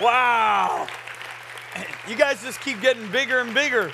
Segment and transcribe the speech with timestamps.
[0.00, 0.86] Wow.
[2.06, 3.90] You guys just keep getting bigger and bigger.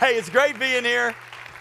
[0.00, 1.14] hey, it's great being here.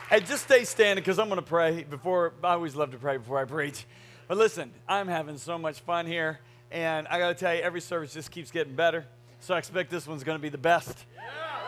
[0.10, 2.34] Hey, just stay standing because I'm going to pray before.
[2.44, 3.86] I always love to pray before I preach.
[4.28, 6.40] But listen, I'm having so much fun here.
[6.72, 9.06] And I got to tell you, every service just keeps getting better.
[9.42, 11.06] So I expect this one's going to be the best.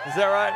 [0.07, 0.53] Is that right?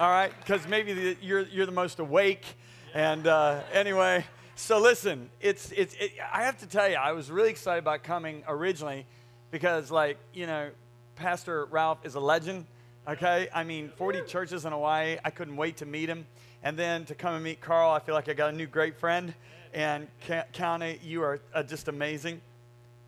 [0.00, 2.44] All right, because maybe the, you're, you're the most awake.
[2.92, 4.24] And uh, anyway,
[4.56, 8.02] so listen, it's, it's, it, I have to tell you, I was really excited about
[8.02, 9.06] coming originally
[9.50, 10.70] because, like, you know,
[11.16, 12.66] Pastor Ralph is a legend,
[13.08, 13.48] okay?
[13.52, 15.18] I mean, 40 churches in Hawaii.
[15.24, 16.26] I couldn't wait to meet him.
[16.62, 18.98] And then to come and meet Carl, I feel like I got a new great
[18.98, 19.34] friend.
[19.72, 22.40] And Kanani, you are uh, just amazing.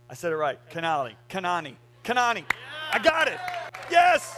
[0.08, 0.58] I said it right.
[0.70, 1.14] Kanali.
[1.28, 1.74] Kanani.
[2.04, 2.44] Kanani.
[2.92, 3.38] I got it.
[3.90, 4.36] Yes.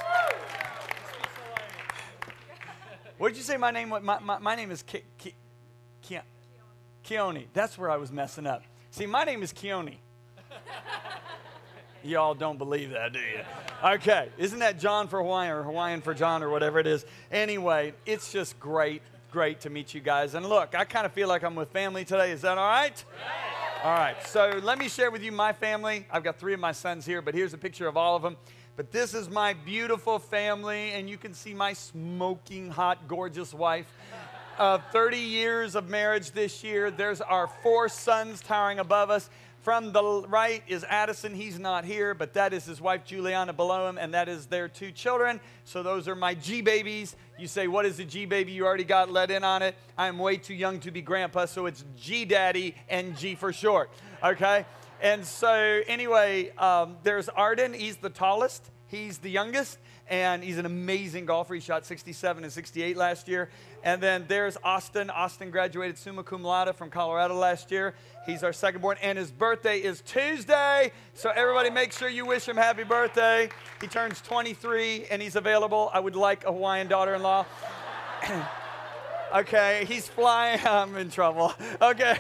[3.19, 4.03] What did you say my name was?
[4.03, 5.35] My, my, my name is Ki, Ki,
[6.03, 6.19] Ki,
[7.05, 7.47] Keone.
[7.53, 8.63] That's where I was messing up.
[8.91, 9.97] See, my name is Keone.
[12.05, 13.41] Y'all don't believe that, do you?
[13.83, 14.29] Okay.
[14.37, 17.07] Isn't that John for Hawaiian or Hawaiian for John or whatever it is?
[17.33, 20.35] Anyway, it's just great, great to meet you guys.
[20.35, 22.31] And look, I kind of feel like I'm with family today.
[22.31, 23.03] Is that all right?
[23.83, 24.17] All right.
[24.27, 26.07] So let me share with you my family.
[26.11, 28.37] I've got three of my sons here, but here's a picture of all of them.
[28.77, 33.87] But this is my beautiful family, and you can see my smoking hot, gorgeous wife.
[34.59, 36.91] Uh, 30 years of marriage this year.
[36.91, 39.31] There's our four sons towering above us.
[39.65, 41.35] From the right is Addison.
[41.35, 44.69] He's not here, but that is his wife Juliana below him, and that is their
[44.69, 45.41] two children.
[45.65, 47.17] So those are my G babies.
[47.39, 48.53] You say, What is a G baby?
[48.53, 49.75] You already got let in on it.
[49.97, 53.89] I'm way too young to be grandpa, so it's G daddy and G for short.
[54.23, 54.67] Okay?
[55.01, 57.73] And so, anyway, um, there's Arden.
[57.73, 61.55] He's the tallest, he's the youngest and he's an amazing golfer.
[61.55, 63.49] He shot 67 and 68 last year.
[63.83, 65.11] And then there's Austin.
[65.11, 67.95] Austin graduated summa cum laude from Colorado last year.
[68.27, 70.93] He's our second born, and his birthday is Tuesday.
[71.13, 73.51] So everybody, make sure you wish him happy birthday.
[73.81, 75.91] He turns 23, and he's available.
[75.93, 77.45] I would like a Hawaiian daughter-in-law.
[79.37, 80.59] okay, he's flying.
[80.67, 81.53] I'm in trouble.
[81.83, 82.17] Okay.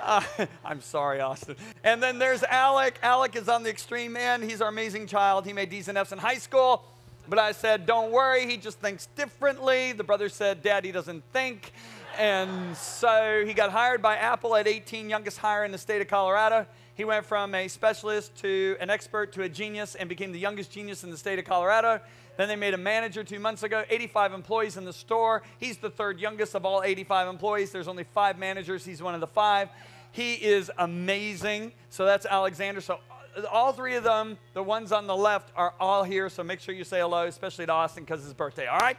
[0.00, 0.22] Uh,
[0.64, 1.56] I'm sorry, Austin.
[1.82, 3.00] And then there's Alec.
[3.02, 4.44] Alec is on the extreme end.
[4.44, 5.44] He's our amazing child.
[5.44, 6.84] He made D's and F's in high school.
[7.28, 9.92] But I said, Don't worry, he just thinks differently.
[9.92, 11.72] The brother said, Dad, he doesn't think.
[12.18, 16.08] And so he got hired by Apple at 18, youngest hire in the state of
[16.08, 16.66] Colorado.
[16.96, 20.72] He went from a specialist to an expert to a genius and became the youngest
[20.72, 22.00] genius in the state of Colorado.
[22.36, 25.44] Then they made a manager two months ago, 85 employees in the store.
[25.60, 27.70] He's the third youngest of all 85 employees.
[27.70, 29.68] There's only five managers, he's one of the five.
[30.10, 31.70] He is amazing.
[31.88, 32.80] So that's Alexander.
[32.80, 32.98] So
[33.36, 36.28] uh, all three of them, the ones on the left, are all here.
[36.28, 38.66] So make sure you say hello, especially to Austin because it's his birthday.
[38.66, 38.96] All right?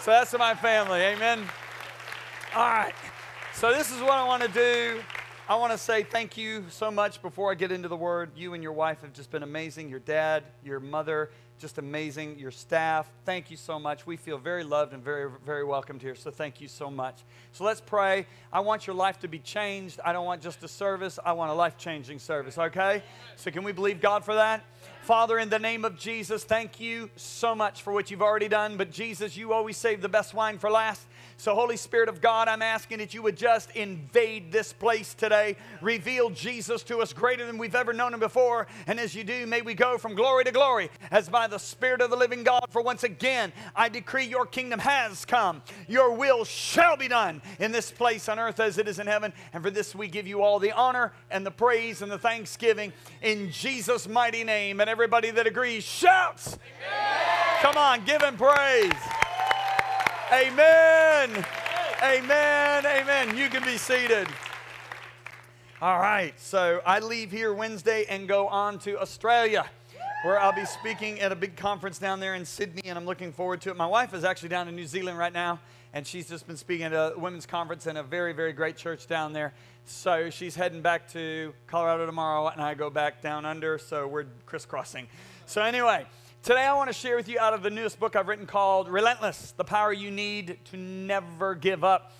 [0.00, 1.00] So that's my family.
[1.00, 1.46] Amen.
[2.56, 2.94] All right.
[3.52, 5.02] So this is what I want to do.
[5.46, 8.30] I want to say thank you so much before I get into the word.
[8.34, 9.90] You and your wife have just been amazing.
[9.90, 11.28] Your dad, your mother,
[11.58, 12.38] just amazing.
[12.38, 14.06] Your staff, thank you so much.
[14.06, 16.14] We feel very loved and very, very welcomed here.
[16.14, 17.24] So thank you so much.
[17.52, 18.26] So let's pray.
[18.50, 20.00] I want your life to be changed.
[20.02, 23.02] I don't want just a service, I want a life changing service, okay?
[23.36, 24.64] So can we believe God for that?
[25.02, 28.78] Father, in the name of Jesus, thank you so much for what you've already done.
[28.78, 31.06] But Jesus, you always save the best wine for last.
[31.38, 35.56] So, Holy Spirit of God, I'm asking that you would just invade this place today.
[35.82, 38.66] Reveal Jesus to us greater than we've ever known him before.
[38.86, 42.00] And as you do, may we go from glory to glory as by the Spirit
[42.00, 42.64] of the living God.
[42.70, 45.62] For once again, I decree your kingdom has come.
[45.86, 49.34] Your will shall be done in this place on earth as it is in heaven.
[49.52, 52.94] And for this, we give you all the honor and the praise and the thanksgiving
[53.20, 54.80] in Jesus' mighty name.
[54.80, 56.54] And everybody that agrees shouts.
[56.54, 57.36] Amen.
[57.60, 59.25] Come on, give him praise.
[60.32, 61.44] Amen.
[62.02, 62.84] Amen.
[62.84, 63.36] Amen.
[63.36, 64.26] You can be seated.
[65.80, 66.34] All right.
[66.40, 69.66] So I leave here Wednesday and go on to Australia
[70.24, 73.32] where I'll be speaking at a big conference down there in Sydney, and I'm looking
[73.32, 73.76] forward to it.
[73.76, 75.60] My wife is actually down in New Zealand right now,
[75.92, 79.06] and she's just been speaking at a women's conference in a very, very great church
[79.06, 79.54] down there.
[79.84, 84.26] So she's heading back to Colorado tomorrow, and I go back down under, so we're
[84.46, 85.06] crisscrossing.
[85.46, 86.06] So, anyway,
[86.46, 88.88] Today, I want to share with you out of the newest book I've written called
[88.88, 92.12] Relentless The Power You Need to Never Give Up.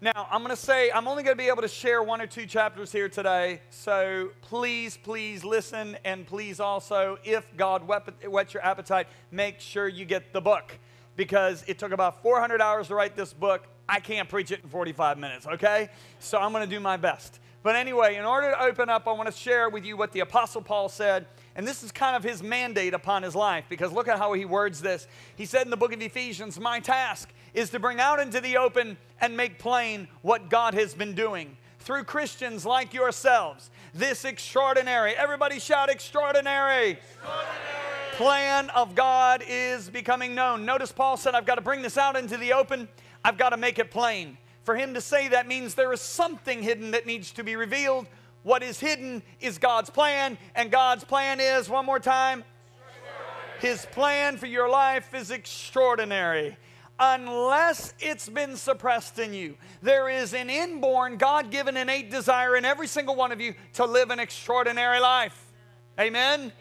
[0.00, 2.26] Now, I'm going to say I'm only going to be able to share one or
[2.26, 3.60] two chapters here today.
[3.70, 5.96] So please, please listen.
[6.04, 10.76] And please also, if God whets your appetite, make sure you get the book.
[11.14, 13.68] Because it took about 400 hours to write this book.
[13.88, 15.90] I can't preach it in 45 minutes, okay?
[16.18, 17.38] So I'm going to do my best.
[17.62, 20.20] But anyway, in order to open up, I want to share with you what the
[20.20, 21.26] Apostle Paul said
[21.56, 24.44] and this is kind of his mandate upon his life because look at how he
[24.44, 25.06] words this.
[25.36, 28.56] He said in the book of Ephesians, My task is to bring out into the
[28.56, 33.70] open and make plain what God has been doing through Christians like yourselves.
[33.92, 36.92] This extraordinary, everybody shout extraordinary.
[36.92, 37.46] extraordinary.
[38.12, 40.64] Plan of God is becoming known.
[40.64, 42.88] Notice Paul said, I've got to bring this out into the open,
[43.24, 44.36] I've got to make it plain.
[44.64, 48.06] For him to say that means there is something hidden that needs to be revealed.
[48.42, 52.44] What is hidden is God's plan, and God's plan is, one more time,
[53.60, 56.56] his plan for your life is extraordinary.
[56.98, 62.64] Unless it's been suppressed in you, there is an inborn, God given innate desire in
[62.64, 65.52] every single one of you to live an extraordinary life.
[65.98, 66.40] Amen?
[66.40, 66.52] Amen?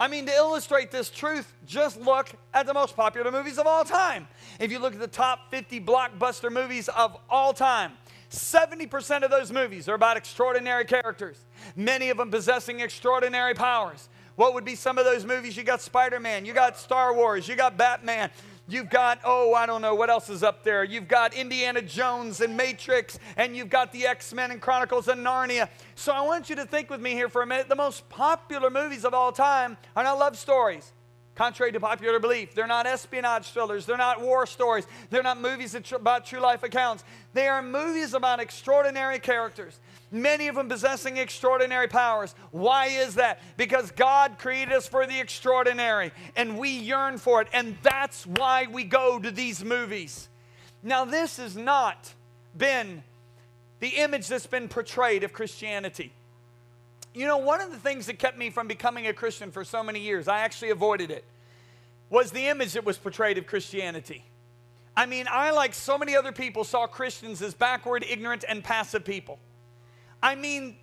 [0.00, 3.84] I mean, to illustrate this truth, just look at the most popular movies of all
[3.84, 4.28] time.
[4.58, 7.92] If you look at the top 50 blockbuster movies of all time,
[8.30, 11.44] 70% of those movies are about extraordinary characters,
[11.76, 14.08] many of them possessing extraordinary powers.
[14.36, 15.56] What would be some of those movies?
[15.56, 18.30] You got Spider Man, you got Star Wars, you got Batman,
[18.70, 20.84] You've got, oh, I don't know, what else is up there?
[20.84, 25.24] You've got Indiana Jones and Matrix, and you've got the X Men and Chronicles and
[25.24, 25.70] Narnia.
[25.94, 27.70] So I want you to think with me here for a minute.
[27.70, 30.92] The most popular movies of all time are not love stories.
[31.38, 35.74] Contrary to popular belief, they're not espionage thrillers, they're not war stories, they're not movies
[35.92, 37.02] about true life accounts.
[37.32, 39.80] They are movies about extraordinary characters
[40.10, 42.34] many of them possessing extraordinary powers.
[42.50, 43.40] Why is that?
[43.56, 47.48] Because God created us for the extraordinary and we yearn for it.
[47.52, 50.28] And that's why we go to these movies.
[50.82, 52.14] Now, this has not
[52.56, 53.02] been
[53.80, 56.12] the image that's been portrayed of Christianity.
[57.14, 59.82] You know, one of the things that kept me from becoming a Christian for so
[59.82, 61.24] many years, I actually avoided it,
[62.10, 64.24] was the image that was portrayed of Christianity.
[64.96, 69.04] I mean, I, like so many other people, saw Christians as backward, ignorant, and passive
[69.04, 69.38] people.
[70.22, 70.76] I mean,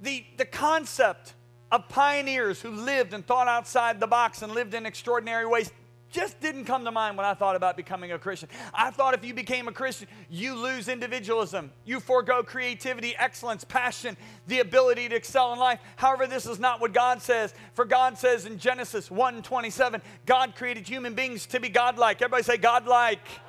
[0.00, 1.34] the, the concept
[1.70, 5.70] of pioneers who lived and thought outside the box and lived in extraordinary ways
[6.10, 8.48] just didn't come to mind when I thought about becoming a Christian.
[8.72, 14.16] I thought if you became a Christian, you lose individualism, you forego creativity, excellence, passion,
[14.46, 15.80] the ability to excel in life.
[15.96, 17.52] However, this is not what God says.
[17.74, 22.22] For God says in Genesis 1:27, God created human beings to be godlike.
[22.22, 23.24] Everybody say godlike.
[23.24, 23.48] godlike.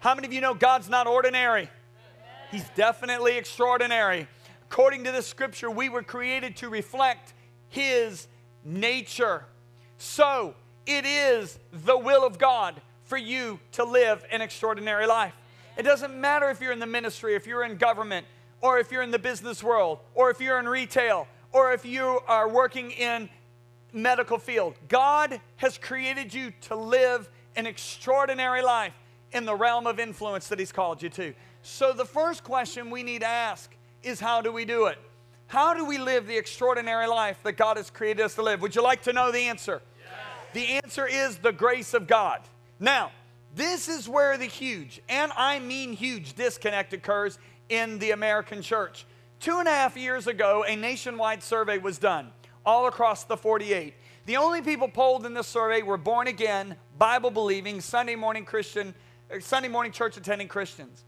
[0.00, 1.70] How many of you know God's not ordinary?
[2.50, 4.26] He's definitely extraordinary.
[4.70, 7.34] According to this scripture, we were created to reflect
[7.68, 8.26] His
[8.64, 9.44] nature.
[9.98, 10.54] So,
[10.88, 15.34] it is the will of God for you to live an extraordinary life.
[15.76, 18.26] It doesn't matter if you're in the ministry, if you're in government,
[18.62, 22.20] or if you're in the business world, or if you're in retail, or if you
[22.26, 23.28] are working in
[23.92, 24.74] medical field.
[24.88, 28.94] God has created you to live an extraordinary life
[29.32, 31.34] in the realm of influence that He's called you to.
[31.62, 34.98] So, the first question we need to ask is how do we do it?
[35.48, 38.62] How do we live the extraordinary life that God has created us to live?
[38.62, 39.82] Would you like to know the answer?
[40.52, 42.40] The answer is the grace of God.
[42.80, 43.10] Now,
[43.54, 49.06] this is where the huge, and I mean huge, disconnect occurs in the American church.
[49.40, 52.30] Two and a half years ago, a nationwide survey was done
[52.64, 53.94] all across the 48.
[54.26, 58.94] The only people polled in this survey were born again, Bible believing, Sunday morning Christian,
[59.32, 61.04] er, Sunday morning church attending Christians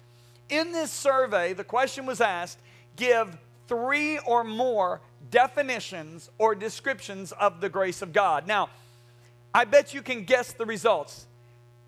[0.51, 2.59] in this survey, the question was asked
[2.97, 3.39] give
[3.69, 5.01] three or more
[5.31, 8.47] definitions or descriptions of the grace of God.
[8.47, 8.69] Now,
[9.55, 11.27] I bet you can guess the results.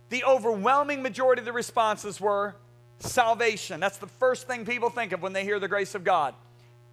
[0.09, 2.55] The overwhelming majority of the responses were
[2.99, 3.81] salvation.
[3.81, 6.35] That's the first thing people think of when they hear the grace of God.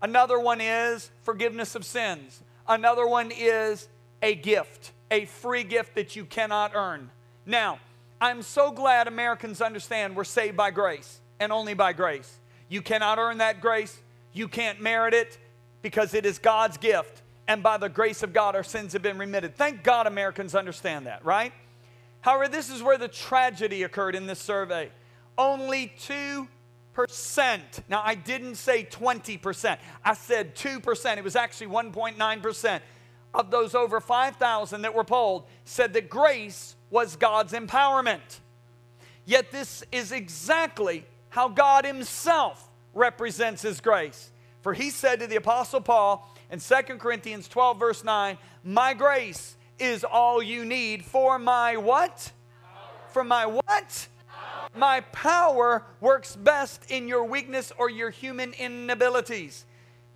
[0.01, 2.41] Another one is forgiveness of sins.
[2.67, 3.87] Another one is
[4.21, 7.09] a gift, a free gift that you cannot earn.
[7.45, 7.79] Now,
[8.21, 12.39] I'm so glad Americans understand we're saved by grace and only by grace.
[12.67, 13.97] You cannot earn that grace,
[14.33, 15.37] you can't merit it
[15.81, 17.21] because it is God's gift.
[17.49, 19.55] And by the grace of God, our sins have been remitted.
[19.55, 21.51] Thank God Americans understand that, right?
[22.21, 24.91] However, this is where the tragedy occurred in this survey.
[25.35, 26.47] Only 2%.
[27.89, 31.17] Now, I didn't say 20%, I said 2%.
[31.17, 32.81] It was actually 1.9%
[33.33, 38.41] of those over 5,000 that were polled said that grace was God's empowerment.
[39.25, 44.31] Yet, this is exactly how God Himself represents His grace.
[44.61, 49.55] For He said to the Apostle Paul in 2 Corinthians 12, verse 9, My grace
[49.77, 52.31] is all you need for my what?
[52.61, 53.09] Power.
[53.09, 54.07] For my what?
[54.27, 54.69] Power.
[54.75, 59.65] My power works best in your weakness or your human inabilities.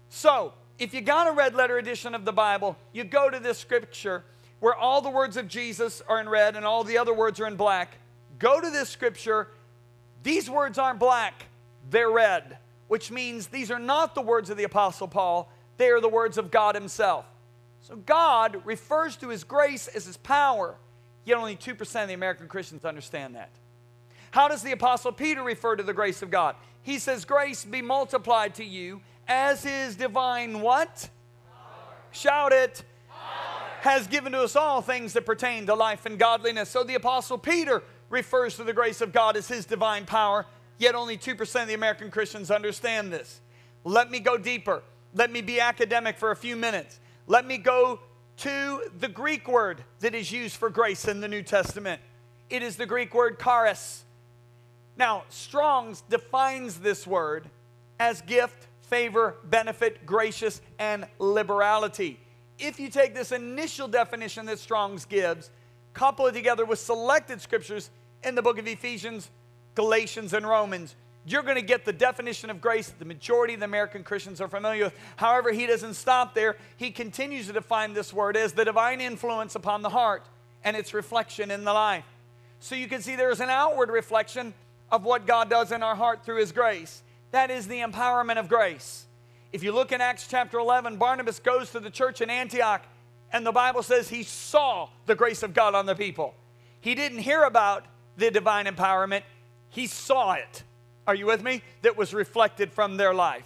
[0.10, 3.58] So, if you got a red letter edition of the Bible, you go to this
[3.58, 4.24] scripture
[4.60, 7.48] where all the words of Jesus are in red and all the other words are
[7.48, 7.98] in black.
[8.40, 9.48] Go to this scripture
[10.24, 11.48] these words aren't black,
[11.90, 16.02] they're red, which means these are not the words of the Apostle Paul, they are
[16.02, 17.26] the words of God Himself.
[17.82, 20.76] So God refers to His grace as His power,
[21.26, 23.50] yet only 2% of the American Christians understand that.
[24.32, 26.56] How does the Apostle Peter refer to the grace of God?
[26.82, 31.10] He says, Grace be multiplied to you as his divine what?
[31.46, 31.96] Power.
[32.12, 32.84] Shout it.
[33.10, 33.70] Power.
[33.82, 36.70] Has given to us all things that pertain to life and godliness.
[36.70, 40.46] So the Apostle Peter refers to the grace of God as his divine power,
[40.78, 43.40] yet only 2% of the American Christians understand this.
[43.84, 44.84] Let me go deeper.
[45.14, 47.00] Let me be academic for a few minutes.
[47.28, 48.00] Let me go
[48.38, 52.02] to the Greek word that is used for grace in the New Testament.
[52.50, 54.04] It is the Greek word charis.
[54.98, 57.50] Now, Strong's defines this word
[58.00, 62.20] as gift, favor, benefit, gracious, and liberality.
[62.60, 65.50] If you take this initial definition that Strong's gives,
[65.94, 67.90] couple it together with selected scriptures
[68.24, 69.30] in the book of Ephesians,
[69.76, 73.62] Galatians, and Romans, you're going to get the definition of grace that the majority of
[73.62, 74.96] the American Christians are familiar with.
[75.16, 76.58] However, he doesn't stop there.
[76.76, 80.26] He continues to define this word as the divine influence upon the heart
[80.64, 82.06] and its reflection in the life.
[82.60, 84.54] So you can see there is an outward reflection
[84.92, 87.04] of what God does in our heart through his grace.
[87.32, 89.06] That is the empowerment of grace.
[89.52, 92.84] If you look in Acts chapter 11, Barnabas goes to the church in Antioch,
[93.32, 96.36] and the Bible says he saw the grace of God on the people.
[96.82, 97.86] He didn't hear about
[98.18, 99.24] the divine empowerment,
[99.70, 100.64] he saw it.
[101.08, 101.62] Are you with me?
[101.82, 103.46] That was reflected from their life.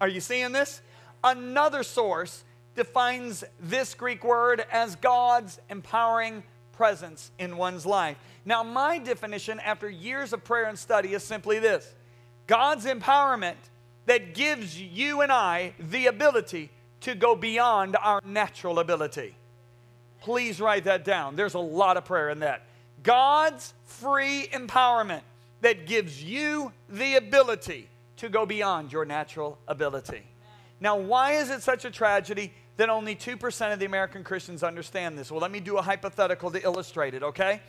[0.00, 0.80] Are you seeing this?
[1.22, 8.16] Another source defines this Greek word as God's empowering presence in one's life.
[8.44, 11.94] Now, my definition after years of prayer and study is simply this
[12.46, 13.56] God's empowerment
[14.06, 16.70] that gives you and I the ability
[17.02, 19.34] to go beyond our natural ability.
[20.20, 21.36] Please write that down.
[21.36, 22.66] There's a lot of prayer in that.
[23.02, 25.20] God's free empowerment
[25.64, 30.22] that gives you the ability to go beyond your natural ability.
[30.78, 35.16] Now, why is it such a tragedy that only 2% of the American Christians understand
[35.16, 35.30] this?
[35.30, 37.62] Well, let me do a hypothetical to illustrate it, okay?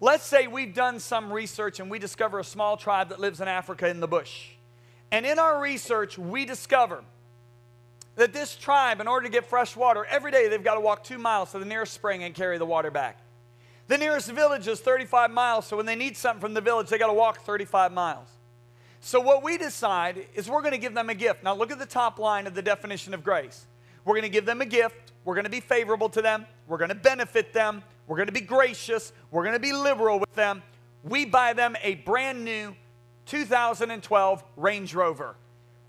[0.00, 3.48] Let's say we've done some research and we discover a small tribe that lives in
[3.48, 4.50] Africa in the bush.
[5.10, 7.02] And in our research, we discover
[8.14, 11.02] that this tribe, in order to get fresh water, every day they've got to walk
[11.02, 13.18] two miles to the nearest spring and carry the water back.
[13.86, 16.98] The nearest village is 35 miles, so when they need something from the village, they
[16.98, 18.28] got to walk 35 miles.
[19.00, 21.44] So, what we decide is we're going to give them a gift.
[21.44, 23.66] Now, look at the top line of the definition of grace.
[24.04, 25.12] We're going to give them a gift.
[25.24, 26.46] We're going to be favorable to them.
[26.66, 27.82] We're going to benefit them.
[28.06, 29.12] We're going to be gracious.
[29.30, 30.62] We're going to be liberal with them.
[31.02, 32.74] We buy them a brand new
[33.26, 35.36] 2012 Range Rover.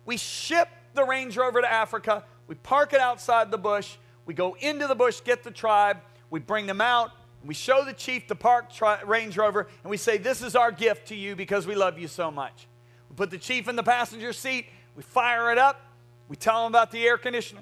[0.06, 2.24] We ship the Range Rover to Africa.
[2.48, 3.96] We park it outside the bush.
[4.25, 6.00] We go into the bush, get the tribe.
[6.30, 7.12] We bring them out.
[7.46, 10.72] We show the chief the park tri- Range Rover and we say, This is our
[10.72, 12.68] gift to you because we love you so much.
[13.10, 15.82] We put the chief in the passenger seat, we fire it up,
[16.28, 17.62] we tell him about the air conditioner,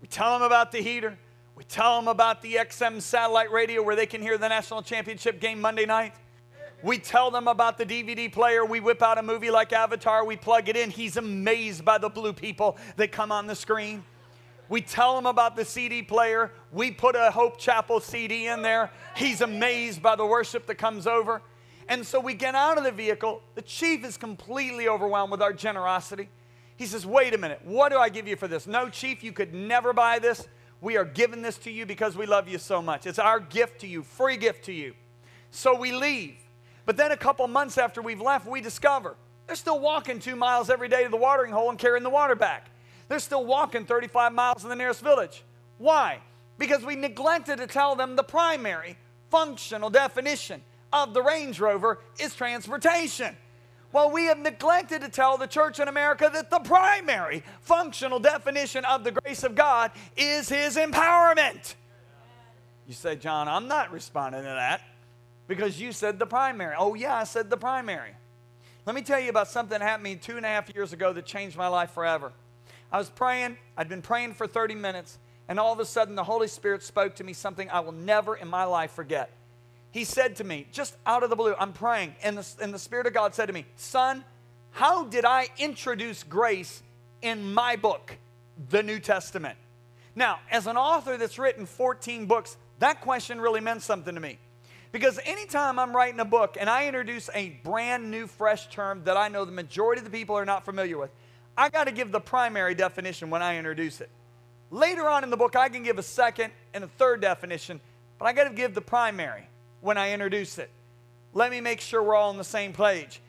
[0.00, 1.16] we tell him about the heater,
[1.56, 5.40] we tell him about the XM satellite radio where they can hear the national championship
[5.40, 6.14] game Monday night.
[6.82, 8.64] We tell them about the DVD player.
[8.64, 10.24] We whip out a movie like Avatar.
[10.24, 10.90] We plug it in.
[10.90, 14.02] He's amazed by the blue people that come on the screen.
[14.72, 16.50] We tell him about the CD player.
[16.72, 18.90] We put a Hope Chapel CD in there.
[19.14, 21.42] He's amazed by the worship that comes over.
[21.90, 23.42] And so we get out of the vehicle.
[23.54, 26.30] The chief is completely overwhelmed with our generosity.
[26.78, 28.66] He says, Wait a minute, what do I give you for this?
[28.66, 30.48] No, chief, you could never buy this.
[30.80, 33.06] We are giving this to you because we love you so much.
[33.06, 34.94] It's our gift to you, free gift to you.
[35.50, 36.36] So we leave.
[36.86, 40.70] But then a couple months after we've left, we discover they're still walking two miles
[40.70, 42.70] every day to the watering hole and carrying the water back.
[43.12, 45.44] They're still walking 35 miles to the nearest village.
[45.76, 46.20] Why?
[46.56, 48.96] Because we neglected to tell them the primary
[49.28, 50.62] functional definition
[50.94, 53.36] of the Range Rover is transportation.
[53.92, 58.86] Well, we have neglected to tell the church in America that the primary functional definition
[58.86, 61.74] of the grace of God is His empowerment.
[62.88, 64.80] You say, John, I'm not responding to that
[65.48, 66.76] because you said the primary.
[66.78, 68.12] Oh, yeah, I said the primary.
[68.86, 70.94] Let me tell you about something that happened to me two and a half years
[70.94, 72.32] ago that changed my life forever.
[72.92, 75.18] I was praying, I'd been praying for 30 minutes,
[75.48, 78.36] and all of a sudden the Holy Spirit spoke to me something I will never
[78.36, 79.30] in my life forget.
[79.90, 82.78] He said to me, just out of the blue, I'm praying, and the, and the
[82.78, 84.24] Spirit of God said to me, Son,
[84.72, 86.82] how did I introduce grace
[87.22, 88.16] in my book,
[88.70, 89.56] the New Testament?
[90.14, 94.38] Now, as an author that's written 14 books, that question really meant something to me.
[94.92, 99.16] Because anytime I'm writing a book and I introduce a brand new, fresh term that
[99.16, 101.10] I know the majority of the people are not familiar with,
[101.56, 104.10] I got to give the primary definition when I introduce it.
[104.70, 107.80] Later on in the book, I can give a second and a third definition,
[108.18, 109.46] but I got to give the primary
[109.80, 110.70] when I introduce it.
[111.34, 113.20] Let me make sure we're all on the same page.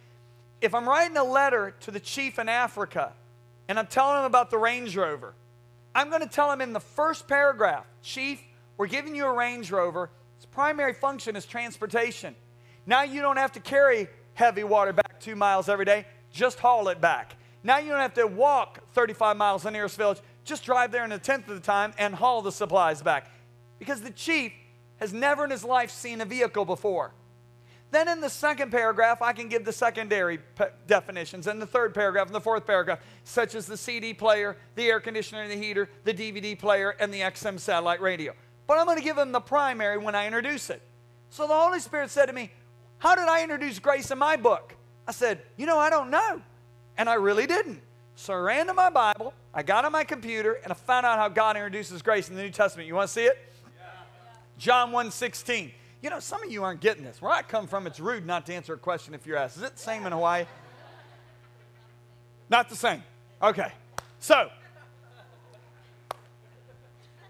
[0.61, 3.11] If I'm writing a letter to the chief in Africa
[3.67, 5.33] and I'm telling him about the Range Rover,
[5.93, 8.41] I'm going to tell him in the first paragraph Chief,
[8.77, 10.09] we're giving you a Range Rover.
[10.37, 12.35] Its primary function is transportation.
[12.85, 16.89] Now you don't have to carry heavy water back two miles every day just haul
[16.89, 17.35] it back.
[17.63, 21.05] Now you don't have to walk 35 miles to the nearest village, just drive there
[21.05, 23.31] in a tenth of the time and haul the supplies back.
[23.79, 24.51] Because the chief
[24.97, 27.13] has never in his life seen a vehicle before.
[27.91, 30.39] Then in the second paragraph, I can give the secondary
[30.87, 34.87] definitions, and the third paragraph, and the fourth paragraph, such as the CD player, the
[34.87, 38.33] air conditioner and the heater, the DVD player, and the XM satellite radio.
[38.65, 40.81] But I'm going to give them the primary when I introduce it.
[41.29, 42.51] So the Holy Spirit said to me,
[42.97, 44.75] How did I introduce grace in my book?
[45.07, 46.41] I said, You know, I don't know.
[46.97, 47.81] And I really didn't.
[48.15, 51.17] So I ran to my Bible, I got on my computer, and I found out
[51.17, 52.87] how God introduces grace in the New Testament.
[52.87, 53.37] You want to see it?
[53.77, 53.85] Yeah.
[54.59, 55.71] John 1 16.
[56.01, 57.21] You know, some of you aren't getting this.
[57.21, 59.57] Where I come from, it's rude not to answer a question if you're asked.
[59.57, 60.45] Is it the same in Hawaii?
[62.49, 63.01] Not the same.
[63.41, 63.71] Okay.
[64.19, 64.49] So,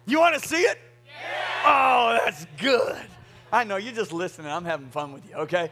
[0.06, 0.80] you want to see it?
[1.06, 1.64] Yeah.
[1.66, 2.98] Oh, that's good.
[3.52, 4.52] I know, you're just listening.
[4.52, 5.70] I'm having fun with you, okay?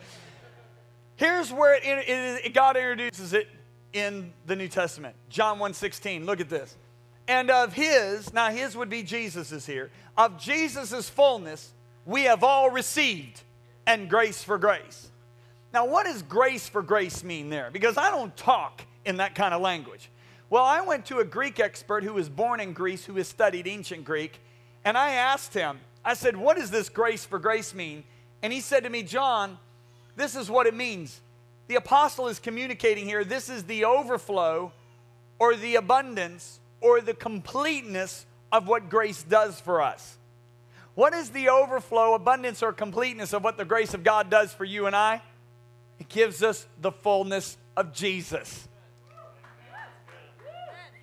[1.16, 3.48] Here's where it, it, it, God introduces it
[3.94, 5.16] in the New Testament.
[5.30, 6.26] John 1:16.
[6.26, 6.76] Look at this.
[7.28, 9.92] And of his, now his would be Jesus's here.
[10.18, 11.72] Of Jesus's fullness,
[12.06, 13.42] we have all received
[13.86, 15.12] and grace for grace.
[15.74, 17.70] Now, what does grace for grace mean there?
[17.72, 20.10] Because I don't talk in that kind of language.
[20.50, 23.68] Well, I went to a Greek expert who was born in Greece, who has studied
[23.68, 24.40] ancient Greek,
[24.84, 28.04] and I asked him, I said, What does this grace for grace mean?
[28.42, 29.58] And he said to me, John,
[30.16, 31.22] this is what it means.
[31.72, 34.74] The apostle is communicating here this is the overflow
[35.40, 40.18] or the abundance or the completeness of what grace does for us.
[40.96, 44.66] What is the overflow, abundance, or completeness of what the grace of God does for
[44.66, 45.22] you and I?
[45.98, 48.68] It gives us the fullness of Jesus.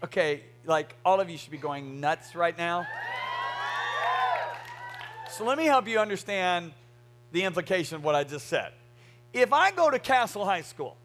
[0.04, 2.86] Okay, like all of you should be going nuts right now.
[5.30, 6.72] So let me help you understand
[7.32, 8.72] the implication of what I just said.
[9.32, 10.96] If I go to Castle High School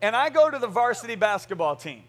[0.00, 2.02] and I go to the varsity basketball team,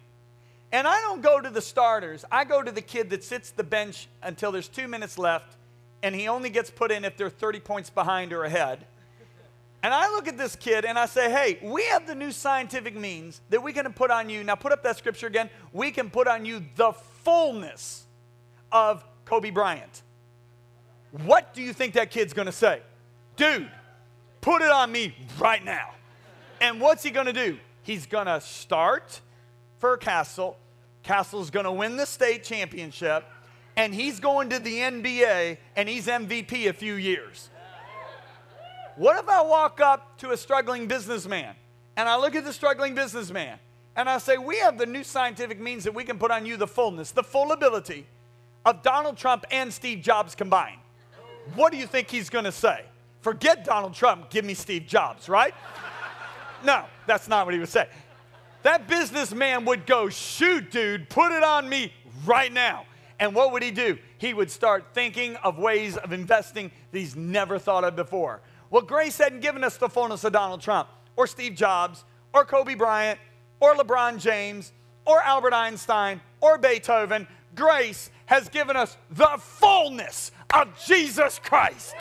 [0.72, 3.62] and I don't go to the starters, I go to the kid that sits the
[3.62, 5.56] bench until there's two minutes left
[6.02, 8.84] and he only gets put in if they're 30 points behind or ahead.
[9.82, 12.94] And I look at this kid and I say, hey, we have the new scientific
[12.94, 14.44] means that we can put on you.
[14.44, 15.48] Now, put up that scripture again.
[15.72, 18.04] We can put on you the fullness
[18.70, 20.02] of Kobe Bryant.
[21.24, 22.82] What do you think that kid's gonna say?
[23.36, 23.70] Dude,
[24.44, 25.94] put it on me right now.
[26.60, 27.58] And what's he gonna do?
[27.82, 29.22] He's gonna start
[29.78, 30.58] for Castle.
[31.02, 33.24] Castle's gonna win the state championship
[33.74, 37.48] and he's going to the NBA and he's MVP a few years.
[38.96, 41.56] What if I walk up to a struggling businessman
[41.96, 43.58] and I look at the struggling businessman
[43.96, 46.58] and I say, We have the new scientific means that we can put on you
[46.58, 48.06] the fullness, the full ability
[48.66, 50.80] of Donald Trump and Steve Jobs combined?
[51.54, 52.84] What do you think he's going to say?
[53.24, 55.54] Forget Donald Trump, give me Steve Jobs, right?
[56.62, 57.88] No, that's not what he would say.
[58.64, 61.90] That businessman would go, Shoot, dude, put it on me
[62.26, 62.84] right now.
[63.18, 63.96] And what would he do?
[64.18, 68.42] He would start thinking of ways of investing that he's never thought of before.
[68.68, 72.74] Well, grace hadn't given us the fullness of Donald Trump or Steve Jobs or Kobe
[72.74, 73.18] Bryant
[73.58, 74.74] or LeBron James
[75.06, 77.26] or Albert Einstein or Beethoven.
[77.54, 81.94] Grace has given us the fullness of Jesus Christ.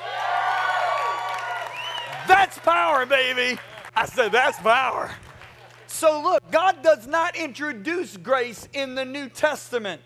[2.28, 3.60] That's power, baby.
[3.96, 5.12] I said, that's power.
[5.88, 10.02] So, look, God does not introduce grace in the New Testament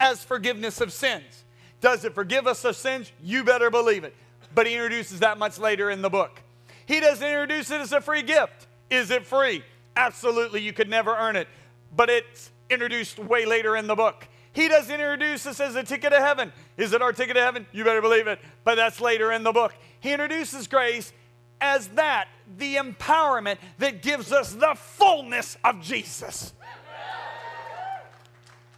[0.00, 1.44] as forgiveness of sins.
[1.80, 3.12] Does it forgive us of sins?
[3.22, 4.14] You better believe it.
[4.54, 6.42] But he introduces that much later in the book.
[6.86, 8.66] He doesn't introduce it as a free gift.
[8.90, 9.62] Is it free?
[9.96, 11.46] Absolutely, you could never earn it.
[11.94, 14.26] But it's introduced way later in the book.
[14.52, 16.52] He doesn't introduce us as a ticket to heaven.
[16.76, 17.66] Is it our ticket to heaven?
[17.70, 18.40] You better believe it.
[18.64, 19.72] But that's later in the book.
[20.00, 21.12] He introduces grace
[21.60, 26.52] as that, the empowerment that gives us the fullness of Jesus.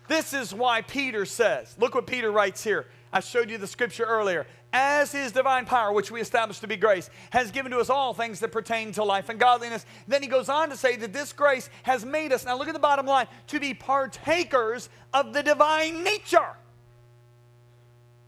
[0.08, 2.86] This is why Peter says, look what Peter writes here.
[3.12, 4.46] I showed you the scripture earlier.
[4.74, 8.14] As his divine power, which we established to be grace, has given to us all
[8.14, 9.84] things that pertain to life and godliness.
[10.08, 12.74] Then he goes on to say that this grace has made us, now look at
[12.74, 16.56] the bottom line, to be partakers of the divine nature.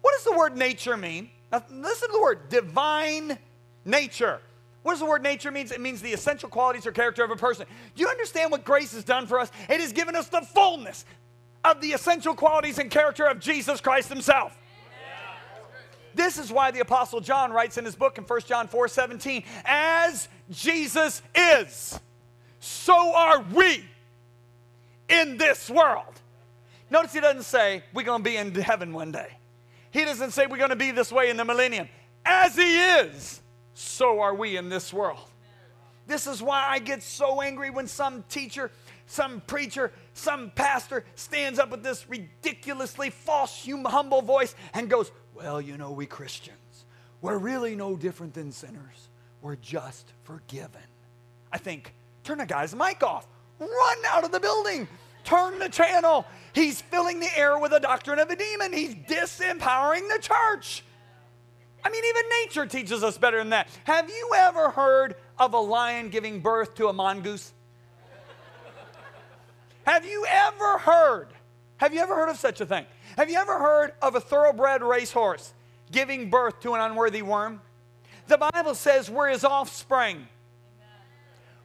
[0.02, 1.30] What does the word nature mean?
[1.50, 3.38] Now, listen to the word divine
[3.85, 4.40] nature.
[4.83, 5.66] What does the word nature mean?
[5.66, 7.66] It means the essential qualities or character of a person.
[7.97, 9.51] Do you understand what grace has done for us?
[9.68, 11.07] It has given us the fullness,
[11.64, 14.57] of the essential qualities and character of Jesus Christ himself.
[16.14, 19.42] This is why the Apostle John writes in his book in 1 John 4 17,
[19.64, 21.99] as Jesus is,
[22.61, 23.85] so are we
[25.09, 26.20] in this world.
[26.88, 29.29] Notice he doesn't say we're going to be in heaven one day.
[29.90, 31.88] He doesn't say we're going to be this way in the millennium.
[32.25, 33.40] As he is,
[33.74, 35.28] so are we in this world.
[36.06, 38.70] This is why I get so angry when some teacher,
[39.06, 45.60] some preacher, some pastor stands up with this ridiculously false, humble voice and goes, Well,
[45.60, 46.84] you know, we Christians,
[47.20, 49.08] we're really no different than sinners.
[49.40, 50.82] We're just forgiven.
[51.52, 53.26] I think, turn the guy's mic off,
[53.58, 54.88] run out of the building,
[55.24, 56.26] turn the channel.
[56.54, 60.82] He's filling the air with a doctrine of the demon, he's disempowering the church.
[61.85, 63.68] I mean, even nature teaches us better than that.
[63.85, 67.53] Have you ever heard of a lion giving birth to a mongoose?
[69.85, 71.29] have you ever heard?
[71.77, 72.87] Have you ever heard of such a thing?
[73.18, 75.53] Have you ever heard of a thoroughbred racehorse
[75.92, 77.61] giving birth to an unworthy worm?
[78.29, 80.27] The Bible says we're his offspring.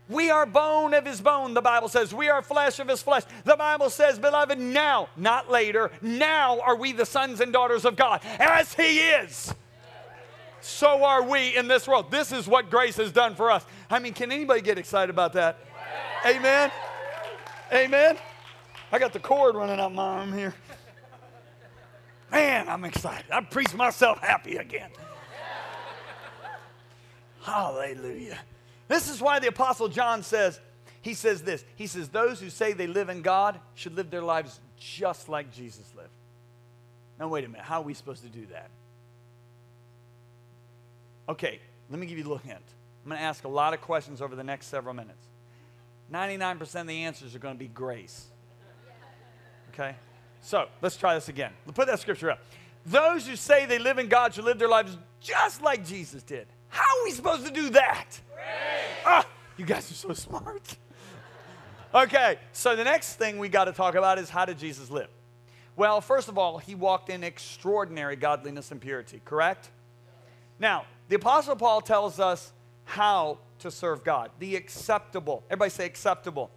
[0.10, 2.14] We are bone of his bone, the Bible says.
[2.14, 3.24] We are flesh of his flesh.
[3.46, 7.96] The Bible says, beloved, now, not later, now are we the sons and daughters of
[7.96, 9.54] God, as he is.
[10.62, 12.12] So are we in this world.
[12.12, 13.66] This is what grace has done for us.
[13.90, 15.58] I mean, can anybody get excited about that?
[16.26, 16.72] Amen.
[17.72, 18.18] Amen.
[18.92, 20.54] I got the cord running out my arm here.
[22.32, 23.32] Man, I'm excited.
[23.32, 24.90] I preach myself happy again.
[27.42, 28.40] Hallelujah.
[28.88, 30.60] This is why the Apostle John says,
[31.02, 31.64] he says this.
[31.76, 35.52] He says, Those who say they live in God should live their lives just like
[35.54, 36.10] Jesus lived.
[37.20, 37.66] Now, wait a minute.
[37.66, 38.70] How are we supposed to do that?
[41.30, 41.60] Okay,
[41.92, 42.64] let me give you a little hint.
[43.06, 45.28] I'm going to ask a lot of questions over the next several minutes.
[46.12, 48.26] 99% of the answers are going to be grace.
[49.72, 49.96] Okay?
[50.42, 51.52] So, let's try this again.
[51.76, 52.40] Put that scripture up.
[52.84, 56.48] Those who say they live in God should live their lives just like Jesus did.
[56.70, 58.08] How are we supposed to do that?
[59.06, 60.78] Ah, you guys are so smart.
[61.94, 65.10] okay, so the next thing we got to talk about is how did Jesus live?
[65.76, 69.70] Well, first of all, he walked in extraordinary godliness and purity, correct?
[70.58, 72.54] Now, the Apostle Paul tells us
[72.86, 76.50] how to serve God, the acceptable, everybody say acceptable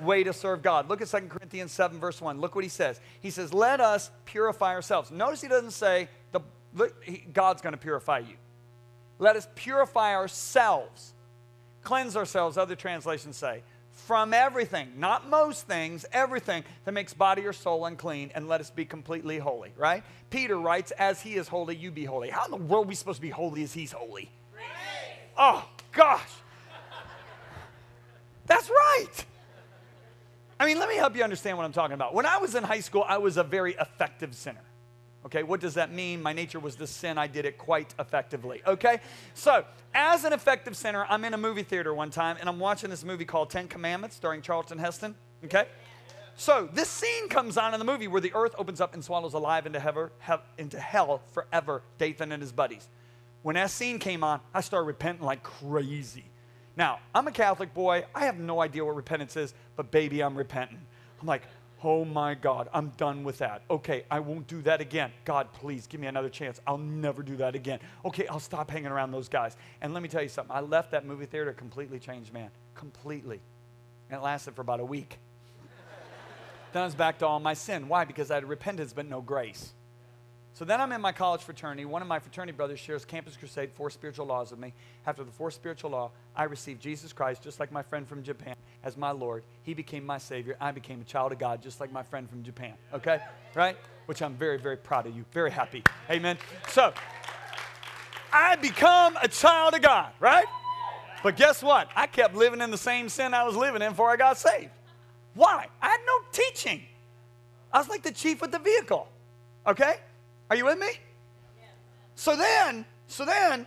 [0.00, 0.88] way to serve God.
[0.88, 2.40] Look at 2 Corinthians 7, verse 1.
[2.40, 3.00] Look what he says.
[3.20, 5.10] He says, Let us purify ourselves.
[5.10, 6.40] Notice he doesn't say, the,
[7.32, 8.36] God's going to purify you.
[9.18, 11.14] Let us purify ourselves,
[11.82, 13.62] cleanse ourselves, other translations say,
[14.08, 18.70] from everything, not most things, everything that makes body or soul unclean, and let us
[18.70, 20.02] be completely holy, right?
[20.30, 22.30] Peter writes, As he is holy, you be holy.
[22.30, 24.30] How in the world are we supposed to be holy as he's holy?
[25.36, 26.30] Oh, gosh.
[28.46, 29.26] That's right.
[30.58, 32.14] I mean, let me help you understand what I'm talking about.
[32.14, 34.64] When I was in high school, I was a very effective sinner.
[35.26, 36.22] Okay, what does that mean?
[36.22, 37.18] My nature was to sin.
[37.18, 38.62] I did it quite effectively.
[38.66, 39.00] Okay,
[39.34, 42.88] so as an effective sinner, I'm in a movie theater one time and I'm watching
[42.88, 45.14] this movie called Ten Commandments starring Charlton Heston.
[45.44, 45.66] Okay,
[46.36, 49.34] so this scene comes on in the movie where the earth opens up and swallows
[49.34, 50.10] alive into, heaven,
[50.56, 52.88] into hell forever Dathan and his buddies.
[53.42, 56.24] When that scene came on, I started repenting like crazy.
[56.76, 58.04] Now, I'm a Catholic boy.
[58.14, 60.80] I have no idea what repentance is, but baby, I'm repenting.
[61.20, 61.42] I'm like,
[61.82, 63.62] Oh my God, I'm done with that.
[63.70, 65.12] Okay, I won't do that again.
[65.24, 66.60] God, please give me another chance.
[66.66, 67.78] I'll never do that again.
[68.04, 69.56] Okay, I'll stop hanging around those guys.
[69.80, 70.54] And let me tell you something.
[70.54, 72.50] I left that movie theater completely changed man.
[72.74, 73.40] Completely.
[74.10, 75.18] And it lasted for about a week.
[76.72, 77.88] then I was back to all my sin.
[77.88, 78.04] Why?
[78.04, 79.72] Because I had repentance but no grace.
[80.58, 81.84] So then I'm in my college fraternity.
[81.84, 84.74] One of my fraternity brothers shares Campus Crusade, four spiritual laws with me.
[85.06, 88.56] After the fourth spiritual law, I received Jesus Christ, just like my friend from Japan,
[88.84, 89.42] as my Lord.
[89.62, 90.56] He became my Savior.
[90.60, 92.74] I became a child of God, just like my friend from Japan.
[92.92, 93.20] Okay?
[93.54, 93.76] Right?
[94.06, 95.24] Which I'm very, very proud of you.
[95.32, 95.82] Very happy.
[96.10, 96.38] Amen.
[96.68, 96.92] So,
[98.32, 100.46] I become a child of God, right?
[101.22, 101.88] But guess what?
[101.96, 104.70] I kept living in the same sin I was living in before I got saved.
[105.34, 105.66] Why?
[105.82, 106.82] I had no teaching.
[107.72, 109.08] I was like the chief with the vehicle.
[109.66, 109.96] Okay?
[110.50, 110.88] Are you with me?
[112.14, 113.66] So then, so then,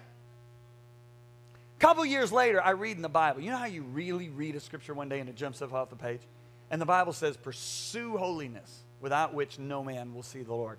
[1.81, 3.41] couple years later, I read in the Bible.
[3.41, 5.89] You know how you really read a scripture one day and it jumps up off
[5.89, 6.21] the page?
[6.69, 10.77] And the Bible says, Pursue holiness, without which no man will see the Lord.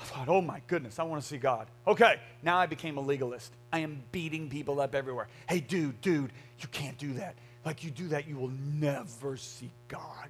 [0.00, 1.68] I thought, oh my goodness, I want to see God.
[1.86, 3.52] Okay, now I became a legalist.
[3.72, 5.28] I am beating people up everywhere.
[5.48, 7.36] Hey, dude, dude, you can't do that.
[7.64, 10.28] Like you do that, you will never see God.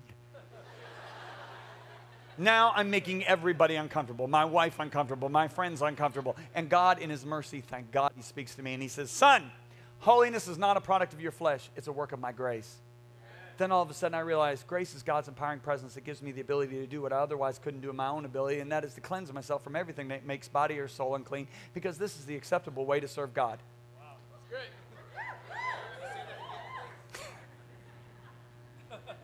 [2.37, 6.37] Now I'm making everybody uncomfortable, my wife uncomfortable, my friends uncomfortable.
[6.55, 9.51] And God, in His mercy, thank God, He speaks to me and He says, Son,
[10.05, 12.77] holiness is not a product of your flesh, it's a work of my grace.
[13.57, 16.31] Then all of a sudden I realized grace is God's empowering presence that gives me
[16.31, 18.85] the ability to do what I otherwise couldn't do in my own ability, and that
[18.85, 22.27] is to cleanse myself from everything that makes body or soul unclean, because this is
[22.27, 23.61] the acceptable way to serve God.
[23.99, 24.71] Wow, that's great.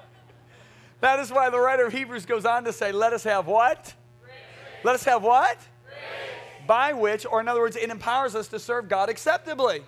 [1.00, 3.94] That is why the writer of Hebrews goes on to say, Let us have what?
[4.22, 4.34] Grace.
[4.84, 5.56] Let us have what?
[5.56, 5.96] Grace.
[6.66, 9.82] By which, or in other words, it empowers us to serve God acceptably.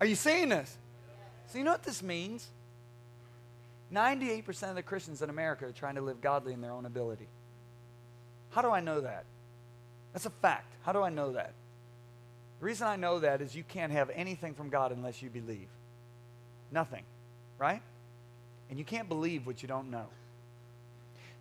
[0.00, 0.76] Are you seeing this?
[1.48, 2.48] So, you know what this means?
[3.92, 7.28] 98% of the Christians in America are trying to live godly in their own ability.
[8.50, 9.24] How do I know that?
[10.12, 10.72] That's a fact.
[10.82, 11.52] How do I know that?
[12.60, 15.68] The reason I know that is you can't have anything from God unless you believe.
[16.72, 17.04] Nothing,
[17.58, 17.82] right?
[18.70, 20.06] And you can't believe what you don't know.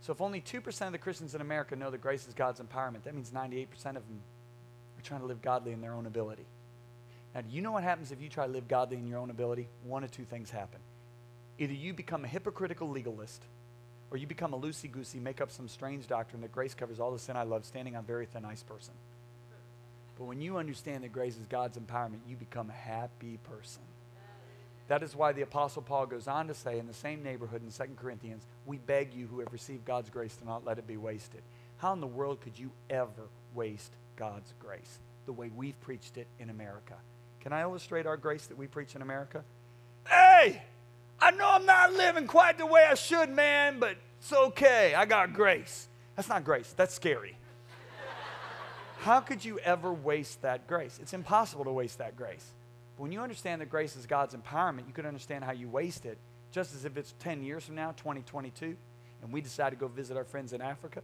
[0.02, 3.04] So if only 2% of the Christians in America know that grace is God's empowerment,
[3.04, 4.22] that means 98% of them
[4.98, 6.46] are trying to live godly in their own ability.
[7.34, 9.30] Now, do you know what happens if you try to live godly in your own
[9.30, 9.68] ability?
[9.84, 10.80] One of two things happen.
[11.58, 13.44] Either you become a hypocritical legalist,
[14.12, 17.12] or you become a loosey goosey, make up some strange doctrine that grace covers all
[17.12, 18.94] the sin I love, standing on very thin ice person.
[20.18, 23.82] But when you understand that grace is God's empowerment, you become a happy person.
[24.88, 27.72] That is why the Apostle Paul goes on to say in the same neighborhood in
[27.72, 30.98] 2 Corinthians, we beg you who have received God's grace to not let it be
[30.98, 31.42] wasted.
[31.78, 36.28] How in the world could you ever waste God's grace the way we've preached it
[36.38, 36.96] in America?
[37.44, 39.44] Can I illustrate our grace that we preach in America?
[40.08, 40.62] Hey,
[41.20, 44.96] I know I'm not living quite the way I should, man, but it's okay.
[44.96, 45.90] I got grace.
[46.16, 47.38] That's not grace, that's scary.
[49.00, 50.98] How could you ever waste that grace?
[51.02, 52.46] It's impossible to waste that grace.
[52.96, 56.06] But when you understand that grace is God's empowerment, you can understand how you waste
[56.06, 56.18] it,
[56.54, 58.78] just as if it's 10 years from now, 2022,
[59.22, 61.02] and we decide to go visit our friends in Africa,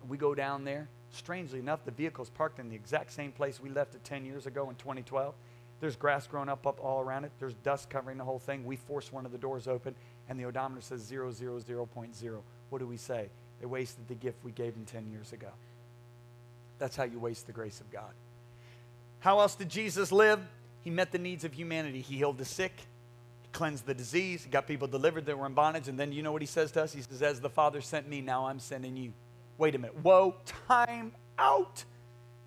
[0.00, 0.88] and we go down there.
[1.10, 4.46] Strangely enough, the vehicle's parked in the exact same place we left it 10 years
[4.46, 5.34] ago in 2012.
[5.80, 7.32] There's grass growing up, up all around it.
[7.38, 8.64] There's dust covering the whole thing.
[8.64, 9.94] We force one of the doors open,
[10.28, 12.38] and the odometer says 000.0.
[12.70, 13.28] What do we say?
[13.60, 15.48] They wasted the gift we gave them 10 years ago.
[16.78, 18.12] That's how you waste the grace of God.
[19.20, 20.40] How else did Jesus live?
[20.82, 22.00] He met the needs of humanity.
[22.00, 22.72] He healed the sick,
[23.42, 25.88] he cleansed the disease, he got people delivered that were in bondage.
[25.88, 26.92] And then you know what he says to us?
[26.92, 29.12] He says, As the Father sent me, now I'm sending you.
[29.56, 29.96] Wait a minute.
[30.02, 30.34] Whoa,
[30.68, 31.84] time out.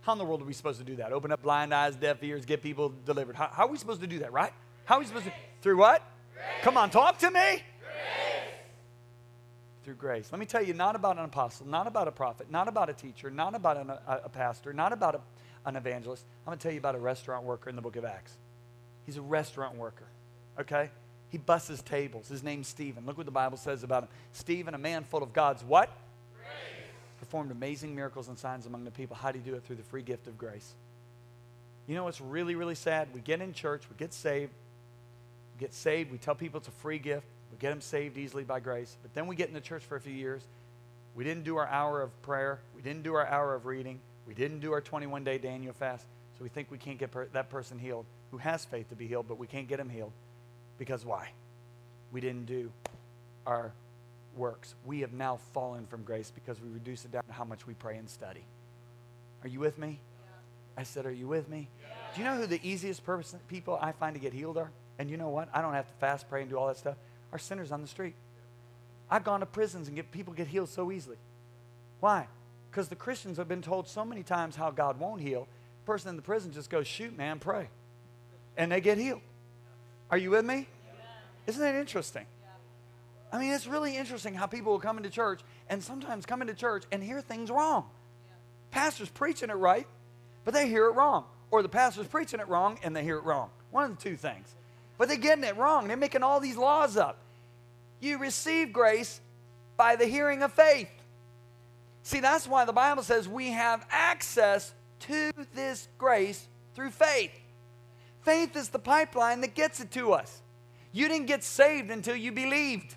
[0.08, 1.12] How in the world are we supposed to do that?
[1.12, 3.36] Open up blind eyes, deaf ears, get people delivered.
[3.36, 4.54] How, how are we supposed to do that, right?
[4.86, 5.34] How are we supposed to?
[5.62, 6.02] Through what?
[6.34, 6.46] Grace.
[6.64, 7.62] Come on, talk to me
[9.88, 10.28] through grace.
[10.34, 12.94] Let me tell you, not about an apostle, not about a prophet, not about a
[12.94, 15.22] teacher, not about an, a, a, pastor, not about a,
[15.66, 16.26] an evangelist.
[16.46, 18.34] I'm going to tell you about a restaurant worker in the book of Acts.
[19.06, 20.08] He's a restaurant worker,
[20.60, 20.90] okay?
[21.30, 22.28] He busses tables.
[22.28, 23.06] His name's Stephen.
[23.06, 24.10] Look what the Bible says about him.
[24.34, 25.90] Stephen, a man full of God's what?
[27.20, 29.16] Performed amazing miracles and signs among the people.
[29.16, 29.64] How do you do it?
[29.64, 30.74] Through the free gift of grace.
[31.88, 33.08] You know what's really, really sad?
[33.14, 34.52] We get in church, we get saved,
[35.56, 37.26] we get saved, we tell people it's a free gift.
[37.52, 38.98] We get them saved easily by grace.
[39.02, 40.42] But then we get in the church for a few years.
[41.16, 42.60] We didn't do our hour of prayer.
[42.76, 44.00] We didn't do our hour of reading.
[44.28, 46.06] We didn't do our 21 day Daniel fast.
[46.38, 49.08] So we think we can't get per- that person healed who has faith to be
[49.08, 50.12] healed, but we can't get him healed.
[50.78, 51.32] Because why?
[52.12, 52.72] We didn't do
[53.46, 53.72] our
[54.38, 54.76] works.
[54.86, 57.74] We have now fallen from grace because we reduce it down to how much we
[57.74, 58.44] pray and study.
[59.44, 60.00] Are you with me?
[60.00, 60.82] Yeah.
[60.82, 61.70] I said, Are you with me?
[61.82, 61.88] Yeah.
[62.14, 64.72] Do you know who the easiest person, people I find to get healed are?
[65.00, 65.50] And you know what?
[65.54, 66.96] I don't have to fast, pray, and do all that stuff
[67.32, 68.16] are sinners on the street.
[69.10, 71.18] I've gone to prisons and get people get healed so easily.
[72.00, 72.28] Why?
[72.70, 75.48] Because the Christians have been told so many times how God won't heal.
[75.84, 77.70] The person in the prison just goes, shoot, man, pray.
[78.58, 79.22] And they get healed.
[80.10, 80.68] Are you with me?
[81.46, 82.26] Isn't that interesting?
[83.32, 86.54] I mean, it's really interesting how people will come into church and sometimes come into
[86.54, 87.86] church and hear things wrong.
[88.72, 89.88] Pastor's preaching it right,
[90.46, 91.26] but they hear it wrong.
[91.52, 93.50] Or the pastor's preaching it wrong and they hear it wrong.
[93.72, 94.56] One of the two things.
[94.98, 95.88] But they're getting it wrong.
[95.88, 97.20] They're making all these laws up.
[98.00, 99.22] You receive grace
[99.76, 100.90] by the hearing of faith.
[102.04, 107.32] See, that's why the Bible says we have access to this grace through faith.
[108.22, 110.42] Faith is the pipeline that gets it to us.
[110.92, 112.96] You didn't get saved until you believed.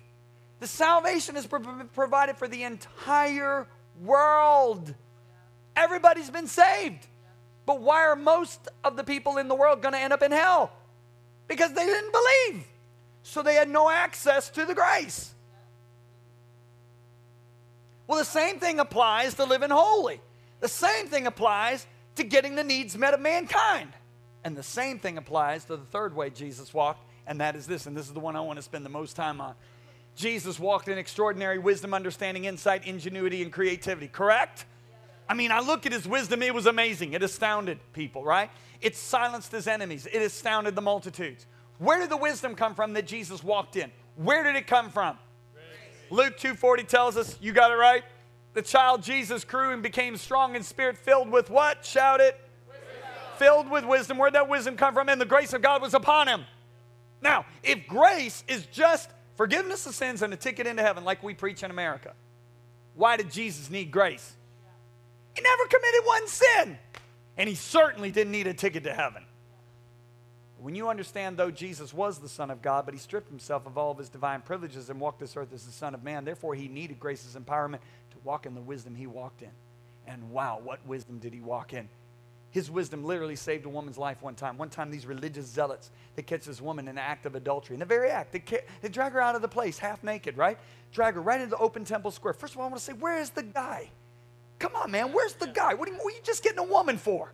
[0.61, 1.59] The salvation is pro-
[1.93, 3.67] provided for the entire
[4.01, 4.95] world.
[5.75, 7.05] Everybody's been saved.
[7.65, 10.31] But why are most of the people in the world going to end up in
[10.31, 10.71] hell?
[11.51, 12.65] because they didn't believe.
[13.23, 15.33] So they had no access to the grace.
[18.07, 20.21] Well, the same thing applies to living holy.
[20.61, 23.89] The same thing applies to getting the needs met of mankind.
[24.45, 27.85] And the same thing applies to the third way Jesus walked, and that is this,
[27.85, 29.53] and this is the one I want to spend the most time on.
[30.15, 34.65] Jesus walked in extraordinary wisdom, understanding, insight, ingenuity, and creativity, correct?
[35.27, 37.13] I mean, I look at his wisdom, it was amazing.
[37.13, 38.49] It astounded people, right?
[38.81, 41.45] It silenced his enemies, it astounded the multitudes.
[41.77, 43.91] Where did the wisdom come from that Jesus walked in?
[44.15, 45.17] Where did it come from?
[46.09, 48.03] Luke 2:40 tells us, you got it right?
[48.53, 51.85] The child Jesus grew and became strong in spirit, filled with what?
[51.85, 52.37] Shout it.
[52.67, 52.83] Wisdom.
[53.37, 54.17] Filled with wisdom.
[54.17, 55.07] Where'd that wisdom come from?
[55.07, 56.43] And the grace of God was upon him.
[57.21, 61.33] Now, if grace is just forgiveness of sins and a ticket into heaven, like we
[61.33, 62.13] preach in America,
[62.95, 64.35] why did Jesus need grace?
[65.35, 66.77] He never committed one sin.
[67.37, 69.23] And he certainly didn't need a ticket to heaven.
[70.59, 73.77] When you understand, though Jesus was the Son of God, but he stripped himself of
[73.79, 76.53] all of his divine privileges and walked this earth as the Son of Man, therefore
[76.53, 77.79] he needed grace's empowerment
[78.11, 79.49] to walk in the wisdom he walked in.
[80.05, 81.89] And wow, what wisdom did he walk in?
[82.51, 84.57] His wisdom literally saved a woman's life one time.
[84.57, 87.75] One time, these religious zealots, they catch this woman in the act of adultery.
[87.75, 90.37] In the very act, they, ca- they drag her out of the place, half naked,
[90.37, 90.57] right?
[90.91, 92.33] Drag her right into the open temple square.
[92.33, 93.89] First of all, I want to say, where is the guy?
[94.59, 95.73] Come on, man, where's the guy?
[95.73, 97.31] What you, what are you just getting a woman for?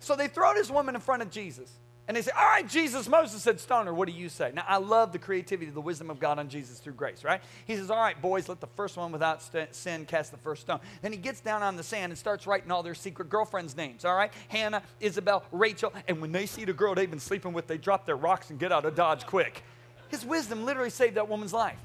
[0.00, 1.70] So they throw this woman in front of Jesus.
[2.08, 4.50] And they say, All right, Jesus, Moses said, Stoner, what do you say?
[4.54, 7.42] Now, I love the creativity, the wisdom of God on Jesus through grace, right?
[7.66, 10.62] He says, All right, boys, let the first one without st- sin cast the first
[10.62, 10.80] stone.
[11.02, 14.06] Then he gets down on the sand and starts writing all their secret girlfriends' names,
[14.06, 14.32] all right?
[14.48, 15.92] Hannah, Isabel, Rachel.
[16.08, 18.58] And when they see the girl they've been sleeping with, they drop their rocks and
[18.58, 19.62] get out of Dodge quick.
[20.08, 21.78] His wisdom literally saved that woman's life.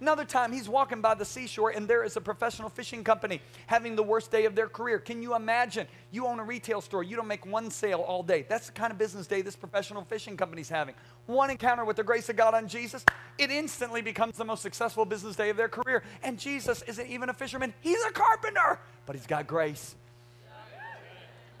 [0.00, 3.96] Another time, he's walking by the seashore, and there is a professional fishing company having
[3.96, 4.98] the worst day of their career.
[4.98, 5.86] Can you imagine?
[6.10, 8.44] You own a retail store, you don't make one sale all day.
[8.48, 10.94] That's the kind of business day this professional fishing company's having.
[11.26, 13.04] One encounter with the grace of God on Jesus,
[13.38, 16.02] it instantly becomes the most successful business day of their career.
[16.22, 19.94] And Jesus isn't even a fisherman, he's a carpenter, but he's got grace.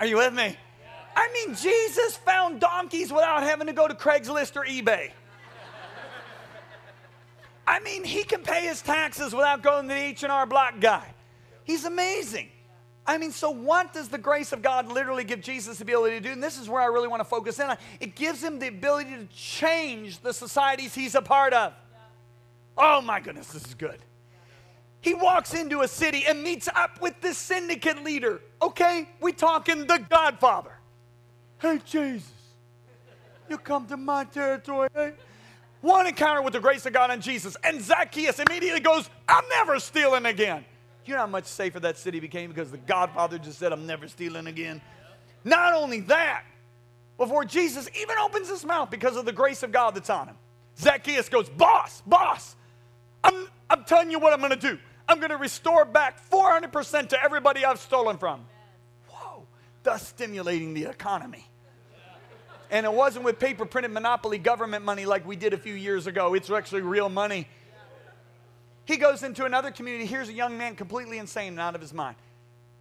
[0.00, 0.56] Are you with me?
[1.16, 5.12] I mean, Jesus found donkeys without having to go to Craigslist or eBay.
[7.66, 11.14] I mean, he can pay his taxes without going to the H&R Block guy.
[11.64, 12.50] He's amazing.
[13.06, 16.20] I mean, so what does the grace of God literally give Jesus the ability to
[16.20, 16.32] do?
[16.32, 17.76] And this is where I really want to focus in on.
[18.00, 21.74] It gives him the ability to change the societies he's a part of.
[22.76, 23.98] Oh my goodness, this is good.
[25.00, 28.40] He walks into a city and meets up with this syndicate leader.
[28.62, 30.72] Okay, we talking the Godfather.
[31.58, 32.32] Hey, Jesus,
[33.50, 34.88] you come to my territory.
[34.94, 35.12] Hey?
[35.84, 39.78] One encounter with the grace of God and Jesus, and Zacchaeus immediately goes, I'm never
[39.78, 40.64] stealing again.
[41.04, 44.08] You know how much safer that city became because the Godfather just said, I'm never
[44.08, 44.80] stealing again?
[45.44, 46.44] Not only that,
[47.18, 50.36] before Jesus even opens his mouth because of the grace of God that's on him,
[50.78, 52.56] Zacchaeus goes, Boss, boss,
[53.22, 54.78] I'm, I'm telling you what I'm going to do.
[55.06, 58.46] I'm going to restore back 400% to everybody I've stolen from.
[59.10, 59.46] Whoa,
[59.82, 61.46] thus stimulating the economy.
[62.70, 66.06] And it wasn't with paper printed monopoly government money like we did a few years
[66.06, 66.34] ago.
[66.34, 67.48] It's actually real money.
[68.84, 70.06] He goes into another community.
[70.06, 72.16] Here's a young man completely insane and out of his mind.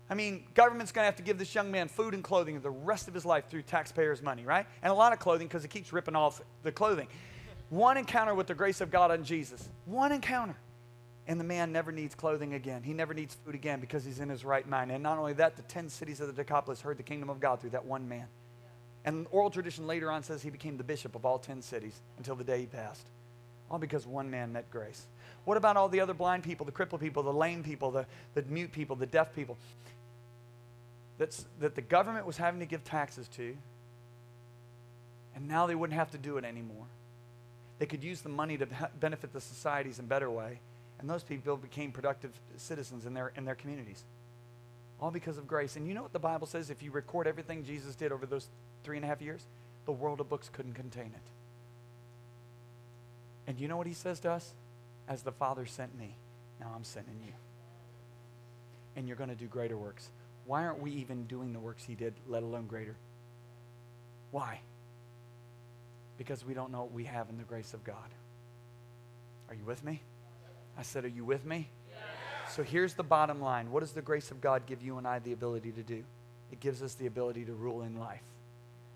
[0.10, 2.70] I mean, government's going to have to give this young man food and clothing the
[2.70, 4.66] rest of his life through taxpayers' money, right?
[4.82, 7.08] And a lot of clothing because he keeps ripping off the clothing.
[7.70, 9.70] One encounter with the grace of God on Jesus.
[9.86, 10.56] One encounter.
[11.26, 12.84] And the man never needs clothing again.
[12.84, 14.92] He never needs food again because he's in his right mind.
[14.92, 17.62] And not only that, the 10 cities of the Decapolis heard the kingdom of God
[17.62, 18.28] through that one man.
[19.06, 22.36] And oral tradition later on says he became the bishop of all 10 cities until
[22.36, 23.06] the day he passed.
[23.70, 25.06] All because one man met grace.
[25.46, 28.44] What about all the other blind people, the crippled people, the lame people, the, the
[28.44, 29.58] mute people, the deaf people?
[31.18, 33.56] That's, that the government was having to give taxes to,
[35.36, 36.86] and now they wouldn't have to do it anymore.
[37.80, 38.68] They could use the money to
[39.00, 40.60] benefit the societies in a better way,
[41.00, 44.04] and those people became productive citizens in their, in their communities.
[45.02, 45.76] All because of grace.
[45.76, 46.70] And you know what the Bible says?
[46.70, 48.48] If you record everything Jesus did over those
[48.84, 49.46] three and a half years,
[49.86, 51.32] the world of books couldn't contain it.
[53.48, 54.54] And you know what he says to us?
[55.08, 56.16] As the Father sent me,
[56.60, 57.34] now I'm sending you.
[58.96, 60.10] And you're going to do greater works.
[60.46, 62.96] Why aren't we even doing the works he did, let alone greater?
[64.32, 64.62] Why?
[66.18, 67.96] Because we don't know what we have in the grace of God.
[69.50, 70.02] Are you with me?
[70.78, 71.70] I said, Are you with me?
[72.50, 73.72] So here's the bottom line.
[73.72, 76.04] What does the grace of God give you and I the ability to do?
[76.52, 78.22] It gives us the ability to rule in life.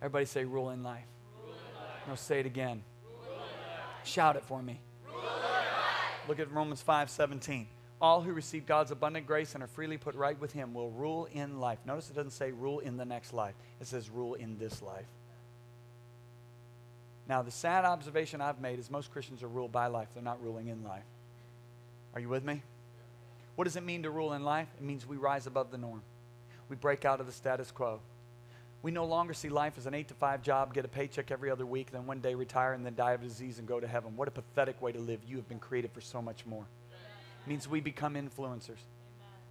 [0.01, 1.03] Everybody say, rule in life.
[1.45, 2.07] Life.
[2.07, 2.83] No, say it again.
[4.03, 4.79] Shout it for me.
[6.27, 7.67] Look at Romans 5 17.
[7.99, 11.27] All who receive God's abundant grace and are freely put right with Him will rule
[11.31, 11.79] in life.
[11.85, 15.07] Notice it doesn't say rule in the next life, it says rule in this life.
[17.27, 20.41] Now, the sad observation I've made is most Christians are ruled by life, they're not
[20.41, 21.03] ruling in life.
[22.13, 22.61] Are you with me?
[23.55, 24.67] What does it mean to rule in life?
[24.77, 26.03] It means we rise above the norm,
[26.69, 27.99] we break out of the status quo.
[28.87, 31.51] We no longer see life as an eight to five job, get a paycheck every
[31.51, 34.15] other week, then one day retire and then die of disease and go to heaven.
[34.15, 35.19] What a pathetic way to live.
[35.27, 36.63] You have been created for so much more.
[37.45, 38.79] It means we become influencers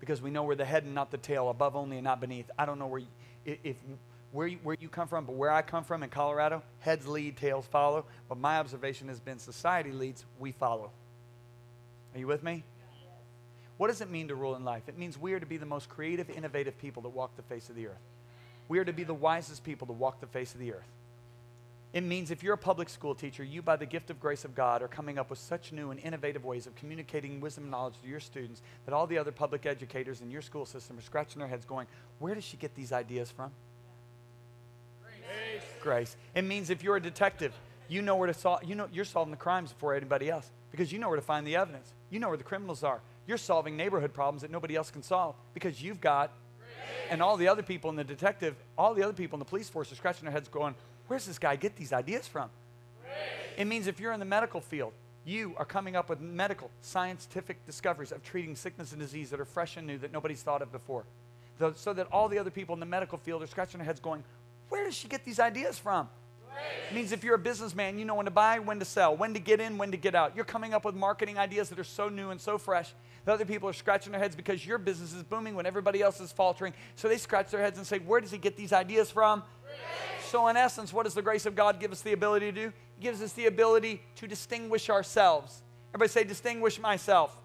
[0.01, 2.51] because we know we're the head and not the tail, above only and not beneath.
[2.59, 3.09] I don't know where you,
[3.45, 3.77] if
[4.33, 7.37] where you, where you come from, but where I come from in Colorado, heads lead,
[7.37, 8.07] tails follow.
[8.31, 10.93] But my observation has been society leads, we follow.
[12.15, 12.65] Are you with me?
[13.77, 14.85] What does it mean to rule in life?
[14.89, 17.69] It means we are to be the most creative, innovative people that walk the face
[17.69, 18.01] of the earth.
[18.69, 20.89] We are to be the wisest people to walk the face of the earth.
[21.93, 24.55] It means if you're a public school teacher, you, by the gift of grace of
[24.55, 27.95] God, are coming up with such new and innovative ways of communicating wisdom and knowledge
[28.03, 31.39] to your students that all the other public educators in your school system are scratching
[31.39, 31.87] their heads going,
[32.19, 33.51] Where does she get these ideas from?
[35.03, 35.63] Grace.
[35.81, 36.17] grace.
[36.35, 37.55] It means if you're a detective,
[37.89, 40.93] you know where to solve, you know, you're solving the crimes before anybody else because
[40.93, 41.93] you know where to find the evidence.
[42.11, 43.01] You know where the criminals are.
[43.27, 46.31] You're solving neighborhood problems that nobody else can solve because you've got,
[47.11, 49.69] and all the other people in the detective, all the other people in the police
[49.69, 50.75] force are scratching their heads going,
[51.09, 52.51] where's this guy get these ideas from?
[53.57, 54.93] It means if you're in the medical field,
[55.25, 59.45] you are coming up with medical, scientific discoveries of treating sickness and disease that are
[59.45, 61.05] fresh and new that nobody's thought of before.
[61.75, 64.23] So that all the other people in the medical field are scratching their heads going,
[64.69, 66.09] where does she get these ideas from?
[66.91, 69.35] It means if you're a businessman, you know when to buy, when to sell, when
[69.35, 70.35] to get in, when to get out.
[70.37, 72.95] You're coming up with marketing ideas that are so new and so fresh
[73.27, 76.19] that other people are scratching their heads because your business is booming when everybody else
[76.19, 76.73] is faltering.
[76.95, 79.43] So they scratch their heads and say, Where does he get these ideas from?
[80.29, 82.67] So, in essence, what does the grace of God give us the ability to do?
[82.69, 85.63] It gives us the ability to distinguish ourselves.
[85.91, 87.37] Everybody say, Distinguish myself.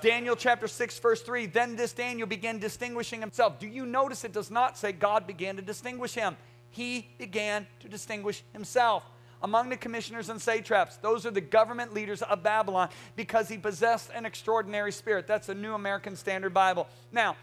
[0.00, 1.46] Daniel chapter 6, verse 3.
[1.46, 3.58] Then this Daniel began distinguishing himself.
[3.58, 6.36] Do you notice it does not say God began to distinguish him?
[6.76, 9.02] he began to distinguish himself
[9.42, 10.96] among the commissioners and satraps.
[10.96, 15.26] Those are the government leaders of Babylon because he possessed an extraordinary spirit.
[15.26, 16.88] That's the New American Standard Bible.
[17.12, 17.36] Now,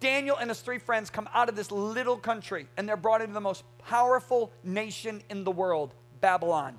[0.00, 3.34] Daniel and his three friends come out of this little country and they're brought into
[3.34, 6.78] the most powerful nation in the world, Babylon.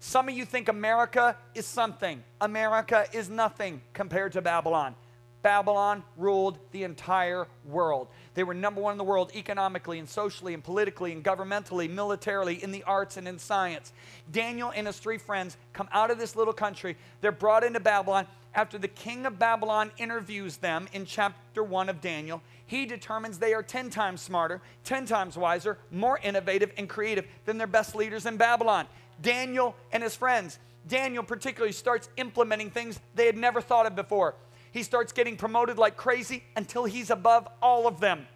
[0.00, 2.22] Some of you think America is something.
[2.40, 4.94] America is nothing compared to Babylon.
[5.42, 8.08] Babylon ruled the entire world.
[8.34, 12.62] They were number one in the world economically and socially and politically and governmentally, militarily,
[12.62, 13.92] in the arts and in science.
[14.30, 16.96] Daniel and his three friends come out of this little country.
[17.20, 18.26] They're brought into Babylon.
[18.54, 23.54] After the king of Babylon interviews them in chapter 1 of Daniel, he determines they
[23.54, 28.26] are 10 times smarter, 10 times wiser, more innovative, and creative than their best leaders
[28.26, 28.86] in Babylon.
[29.22, 30.58] Daniel and his friends.
[30.86, 34.34] Daniel, particularly, starts implementing things they had never thought of before.
[34.78, 38.28] He starts getting promoted like crazy until he's above all of them.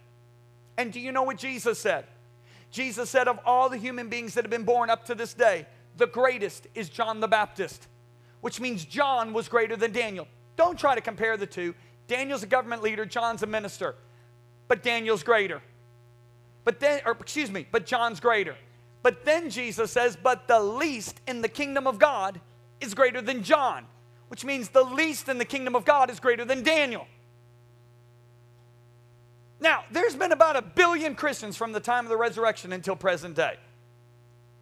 [0.77, 2.05] And do you know what Jesus said?
[2.73, 5.67] Jesus said, Of all the human beings that have been born up to this day,
[5.99, 7.87] the greatest is John the Baptist,
[8.41, 10.27] which means John was greater than Daniel.
[10.57, 11.77] Don't try to compare the two.
[12.09, 13.95] Daniel's a government leader, John's a minister,
[14.67, 15.63] but Daniel's greater.
[16.65, 18.57] But then, or excuse me, but John's greater.
[19.05, 22.41] But then Jesus says, But the least in the kingdom of God
[22.81, 23.87] is greater than John
[24.33, 27.07] which means the least in the kingdom of God is greater than Daniel.
[29.61, 33.37] Now, there's been about a billion Christians from the time of the resurrection until present
[33.37, 33.59] day.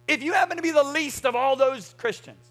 [0.09, 2.43] If you happen to be the least of all those Christians,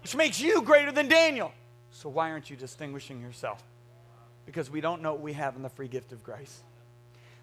[0.00, 1.52] which makes you greater than Daniel.
[1.90, 3.62] So why aren't you distinguishing yourself?
[4.46, 6.62] Because we don't know what we have in the free gift of grace.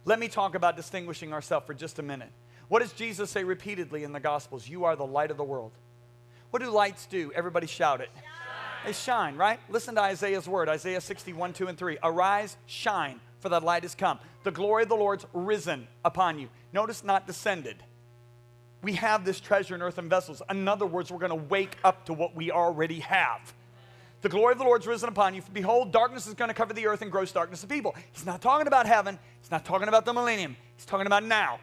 [0.07, 2.29] Let me talk about distinguishing ourselves for just a minute.
[2.69, 4.65] What does Jesus say repeatedly in the Gospels?
[4.65, 5.73] You are the light of the world.
[6.49, 7.33] What do lights do?
[7.35, 8.07] Everybody shout it.
[8.15, 8.85] Shine.
[8.85, 9.59] They shine, right?
[9.67, 11.97] Listen to Isaiah's word Isaiah 61, 2 and 3.
[12.01, 14.17] Arise, shine, for the light has come.
[14.45, 16.47] The glory of the Lord's risen upon you.
[16.71, 17.83] Notice not descended.
[18.83, 20.41] We have this treasure in earthen vessels.
[20.49, 23.53] In other words, we're going to wake up to what we already have.
[24.27, 25.41] The glory of the Lord's risen upon you.
[25.53, 27.95] Behold, darkness is going to cover the earth and gross darkness of people.
[28.11, 29.17] He's not talking about heaven.
[29.39, 30.57] He's not talking about the millennium.
[30.75, 31.61] He's talking about now.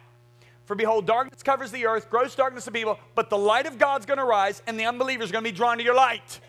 [0.63, 4.07] For behold, darkness covers the earth, gross darkness of people, but the light of God's
[4.07, 6.39] going to rise, and the unbelievers are going to be drawn to your light.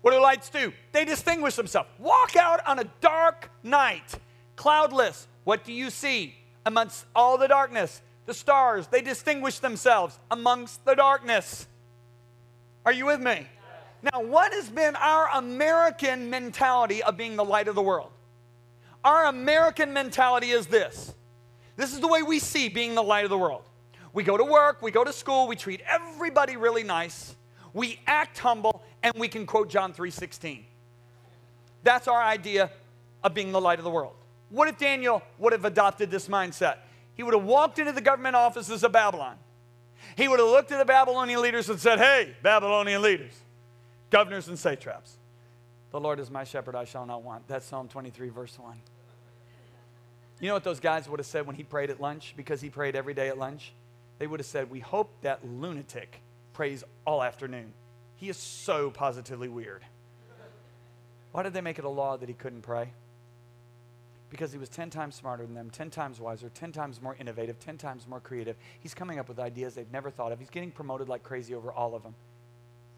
[0.00, 0.72] What do lights do?
[0.92, 1.90] They distinguish themselves.
[1.98, 4.14] Walk out on a dark night,
[4.56, 5.28] cloudless.
[5.44, 8.00] What do you see amongst all the darkness?
[8.24, 8.86] The stars.
[8.86, 11.66] They distinguish themselves amongst the darkness.
[12.86, 13.46] Are you with me?
[14.02, 18.10] Now, what has been our American mentality of being the light of the world?
[19.04, 21.14] Our American mentality is this
[21.76, 23.62] this is the way we see being the light of the world.
[24.12, 27.34] We go to work, we go to school, we treat everybody really nice,
[27.72, 30.64] we act humble, and we can quote John 3:16.
[31.82, 32.70] That's our idea
[33.24, 34.14] of being the light of the world.
[34.50, 36.78] What if Daniel would have adopted this mindset?
[37.14, 39.38] He would have walked into the government offices of Babylon.
[40.16, 43.32] He would have looked at the Babylonian leaders and said, Hey, Babylonian leaders,
[44.12, 45.16] governors and satraps.
[45.90, 47.48] The Lord is my shepherd, I shall not want.
[47.48, 48.76] That's Psalm 23, verse 1.
[50.40, 52.34] You know what those guys would have said when he prayed at lunch?
[52.36, 53.72] Because he prayed every day at lunch?
[54.18, 56.20] They would have said, We hope that lunatic
[56.52, 57.72] prays all afternoon.
[58.16, 59.82] He is so positively weird.
[61.32, 62.90] Why did they make it a law that he couldn't pray?
[64.30, 67.58] Because he was 10 times smarter than them, 10 times wiser, 10 times more innovative,
[67.58, 68.56] 10 times more creative.
[68.80, 70.38] He's coming up with ideas they've never thought of.
[70.38, 72.14] He's getting promoted like crazy over all of them.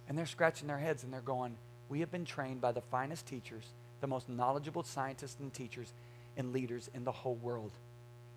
[0.08, 1.56] And they're scratching their heads and they're going,
[1.88, 3.64] We have been trained by the finest teachers,
[4.00, 5.92] the most knowledgeable scientists and teachers
[6.36, 7.72] and leaders in the whole world.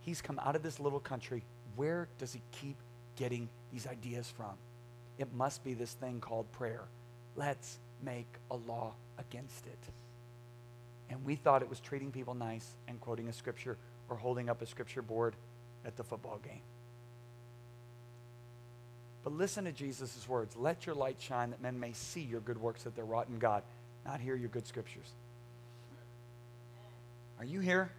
[0.02, 1.44] He's come out of this little country.
[1.76, 2.78] Where does he keep
[3.16, 4.54] getting these ideas from?
[5.18, 6.84] It must be this thing called prayer,
[7.36, 9.80] let's make a law against it.
[11.10, 13.78] And we thought it was treating people nice and quoting a scripture
[14.10, 15.36] or holding up a scripture board
[15.86, 16.62] at the football game.
[19.28, 22.62] But listen to Jesus' words Let your light shine that men may see your good
[22.62, 23.62] works that they're wrought in God,
[24.06, 25.12] not hear your good scriptures.
[27.38, 27.92] Are you here?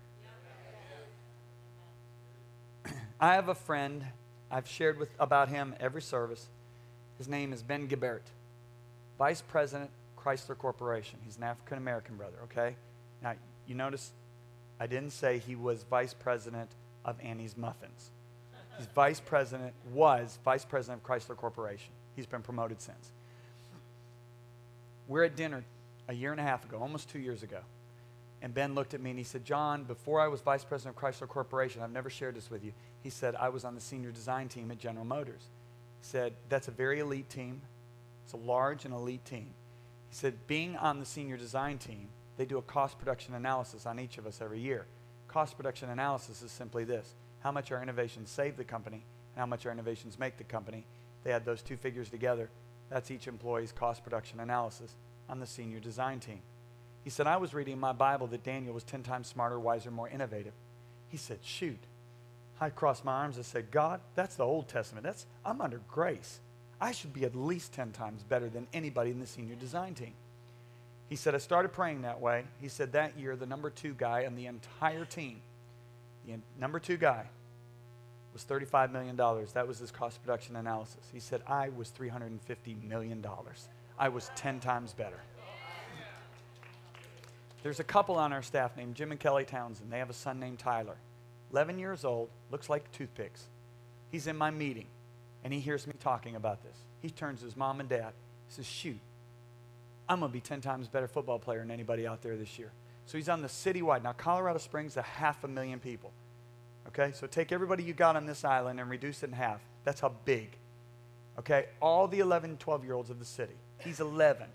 [3.20, 4.07] I have a friend.
[4.51, 6.49] I've shared with, about him every service.
[7.18, 8.22] His name is Ben Gibert,
[9.18, 11.18] Vice President, Chrysler Corporation.
[11.26, 12.74] He's an African American brother, okay?
[13.22, 13.35] Now,
[13.66, 14.12] you notice
[14.81, 16.70] I didn't say he was Vice President
[17.05, 18.12] of Annie's Muffins.
[18.79, 21.91] He's Vice President, was Vice President of Chrysler Corporation.
[22.16, 23.12] He's been promoted since.
[25.09, 25.64] We're at dinner
[26.09, 27.61] a year and a half ago, almost two years ago.
[28.41, 31.03] And Ben looked at me and he said, John, before I was vice president of
[31.03, 32.72] Chrysler Corporation, I've never shared this with you.
[33.03, 35.43] He said, I was on the senior design team at General Motors.
[36.01, 37.61] He said, that's a very elite team.
[38.24, 39.49] It's a large and elite team.
[40.09, 43.99] He said, being on the senior design team, they do a cost production analysis on
[43.99, 44.87] each of us every year.
[45.26, 49.47] Cost production analysis is simply this how much our innovations save the company and how
[49.47, 50.84] much our innovations make the company.
[51.24, 52.51] They add those two figures together.
[52.91, 54.95] That's each employee's cost production analysis
[55.28, 56.41] on the senior design team.
[57.05, 59.91] He said, I was reading in my Bible that Daniel was 10 times smarter, wiser,
[59.91, 60.53] more innovative.
[61.09, 61.78] He said, Shoot.
[62.61, 65.05] I crossed my arms and said, God, that's the Old Testament.
[65.05, 66.41] That's, I'm under grace.
[66.80, 70.14] I should be at least 10 times better than anybody in the senior design team.
[71.09, 72.45] He said, I started praying that way.
[72.61, 75.41] He said, that year, the number two guy on the entire team,
[76.37, 77.26] the number two guy,
[78.33, 79.16] was $35 million.
[79.16, 81.01] That was his cost production analysis.
[81.12, 83.24] He said, I was $350 million.
[83.99, 85.18] I was 10 times better.
[87.62, 89.91] There's a couple on our staff named Jim and Kelly Townsend.
[89.91, 90.97] They have a son named Tyler.
[91.53, 93.45] 11 years old, looks like toothpicks.
[94.12, 94.87] He's in my meeting,
[95.43, 96.76] and he hears me talking about this.
[97.01, 98.12] He turns to his mom and dad.
[98.49, 99.01] Says, Shoot,
[100.09, 102.70] I'm going to be 10 times better football player than anybody out there this year.
[103.09, 104.03] So he's on the citywide.
[104.03, 106.13] Now, Colorado Springs, a half a million people.
[106.89, 109.63] Okay, so take everybody you got on this island and reduce it in half.
[109.85, 110.51] That's how big.
[111.39, 113.55] Okay, all the 11, 12 year olds of the city.
[113.79, 114.47] He's 11.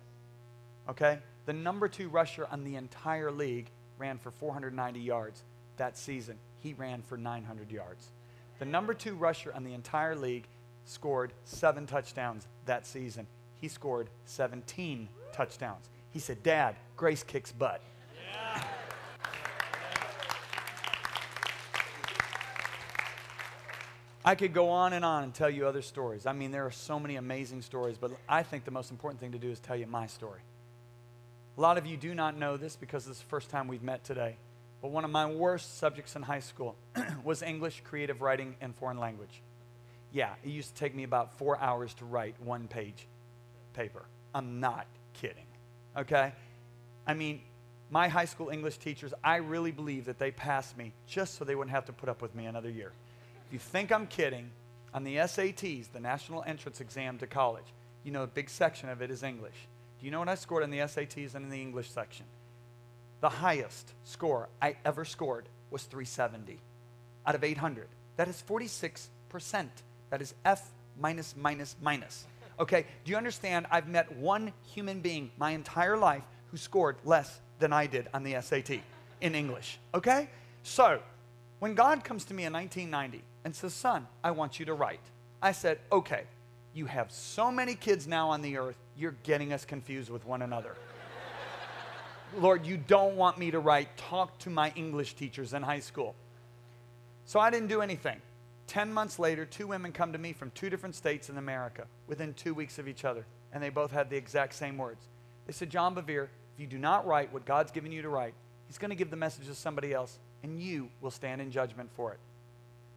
[0.88, 5.42] Okay, the number two rusher on the entire league ran for 490 yards
[5.78, 6.38] that season.
[6.60, 8.12] He ran for 900 yards.
[8.60, 10.46] The number two rusher on the entire league
[10.86, 13.26] scored seven touchdowns that season.
[13.60, 15.90] He scored 17 touchdowns.
[16.12, 17.82] He said, Dad, Grace kicks butt.
[24.26, 26.26] I could go on and on and tell you other stories.
[26.26, 29.34] I mean, there are so many amazing stories, but I think the most important thing
[29.34, 30.40] to do is tell you my story.
[31.58, 33.84] A lot of you do not know this because this is the first time we've
[33.84, 34.38] met today.
[34.82, 36.76] But one of my worst subjects in high school
[37.24, 39.42] was English, creative writing, and foreign language.
[40.12, 43.08] Yeah, it used to take me about four hours to write one page
[43.74, 44.04] paper.
[44.34, 45.46] I'm not kidding.
[45.98, 46.34] Okay?
[47.06, 47.42] I mean,
[47.94, 51.54] my high school English teachers, I really believe that they passed me just so they
[51.54, 52.92] wouldn't have to put up with me another year.
[53.46, 54.50] If you think I'm kidding,
[54.96, 57.68] on the SATs, the National Entrance Exam to college,
[58.04, 59.54] you know, a big section of it is English.
[60.00, 62.26] Do you know what I scored on the SATs and in the English section?
[63.22, 66.58] The highest score I ever scored was 370
[67.28, 67.88] out of 800.
[68.18, 69.08] That is 46%.
[70.10, 70.68] That is F
[71.00, 72.26] minus, minus, minus.
[72.60, 73.68] Okay, do you understand?
[73.70, 78.24] I've met one human being my entire life who scored less than I did on
[78.24, 78.82] the SAT
[79.22, 79.80] in English.
[79.96, 80.28] Okay?
[80.64, 81.00] So,
[81.60, 85.00] when God comes to me in 1990 and says, Son, I want you to write,
[85.42, 86.24] I said, Okay,
[86.74, 90.42] you have so many kids now on the earth, you're getting us confused with one
[90.42, 90.76] another.
[92.38, 96.16] Lord, you don't want me to write, talk to my English teachers in high school.
[97.24, 98.20] So I didn't do anything.
[98.68, 102.34] Ten months later, two women come to me from two different states in America within
[102.34, 105.06] two weeks of each other, and they both had the exact same words.
[105.48, 108.34] They said, John Bevere, if you do not write what God's given you to write,
[108.68, 111.90] He's going to give the message to somebody else, and you will stand in judgment
[111.96, 112.20] for it.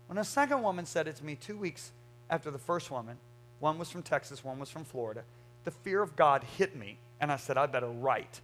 [0.06, 1.92] When a second woman said it to me two weeks
[2.30, 3.18] after the first woman,
[3.60, 5.22] one was from Texas, one was from Florida.
[5.64, 8.40] The fear of God hit me, and I said, I better write.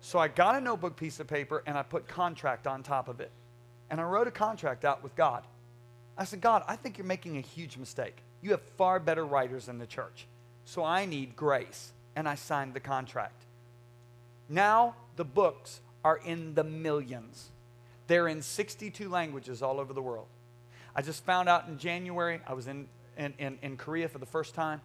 [0.00, 3.20] So I got a notebook piece of paper and I put contract on top of
[3.20, 3.30] it.
[3.88, 5.44] And I wrote a contract out with God.
[6.18, 8.16] I said, God, I think you're making a huge mistake.
[8.42, 10.26] You have far better writers in the church.
[10.64, 11.92] So I need grace.
[12.16, 13.44] And I signed the contract.
[14.52, 17.50] Now the books are in the millions.
[18.06, 20.26] They're in 62 languages all over the world.
[20.94, 22.86] I just found out in January, I was in
[23.16, 24.80] in, in, in Korea for the first time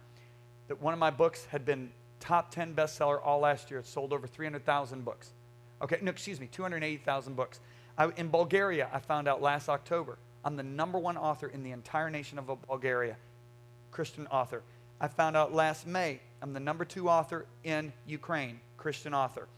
[0.68, 1.90] that one of my books had been
[2.20, 3.80] top 10 bestseller all last year.
[3.80, 5.30] It sold over 300,000 books.
[5.80, 7.60] Okay, no, excuse me, 280,000 books.
[7.96, 11.70] I, in Bulgaria, I found out last October, I'm the number one author in the
[11.70, 13.16] entire nation of Bulgaria,
[13.90, 14.62] Christian author.
[15.00, 19.48] I found out last May I'm the number two author in Ukraine, Christian author.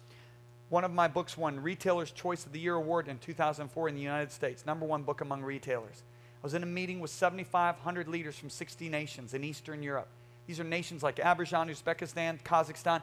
[0.71, 4.01] One of my books won Retailer's Choice of the Year award in 2004 in the
[4.01, 6.05] United States, number one book among retailers.
[6.41, 10.07] I was in a meeting with 7,500 leaders from 60 nations in Eastern Europe.
[10.47, 13.03] These are nations like Azerbaijan, Uzbekistan, Kazakhstan.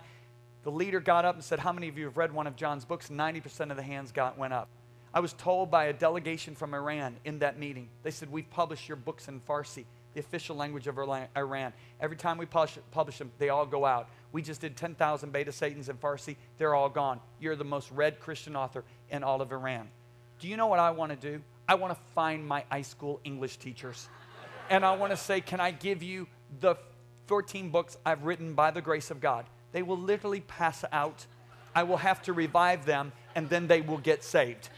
[0.63, 2.85] The leader got up and said, How many of you have read one of John's
[2.85, 3.09] books?
[3.09, 4.69] 90% of the hands got, went up.
[5.13, 8.87] I was told by a delegation from Iran in that meeting, they said, We've published
[8.87, 9.83] your books in Farsi,
[10.17, 11.73] the official language of Iran.
[12.01, 14.09] Every time we publish, publish them, they all go out.
[14.31, 16.37] We just did 10,000 Bait of Satans in Farsi.
[16.57, 17.19] They're all gone.
[17.39, 19.89] You're the most read Christian author in all of Iran.
[20.39, 21.39] Do you know what I want to do?
[21.69, 24.09] I want to find my high school English teachers.
[24.71, 26.25] And I want to say, can I give you
[26.61, 26.73] the
[27.27, 29.45] 14 books I've written by the grace of God?
[29.71, 31.27] They will literally pass out.
[31.75, 34.69] I will have to revive them, and then they will get saved.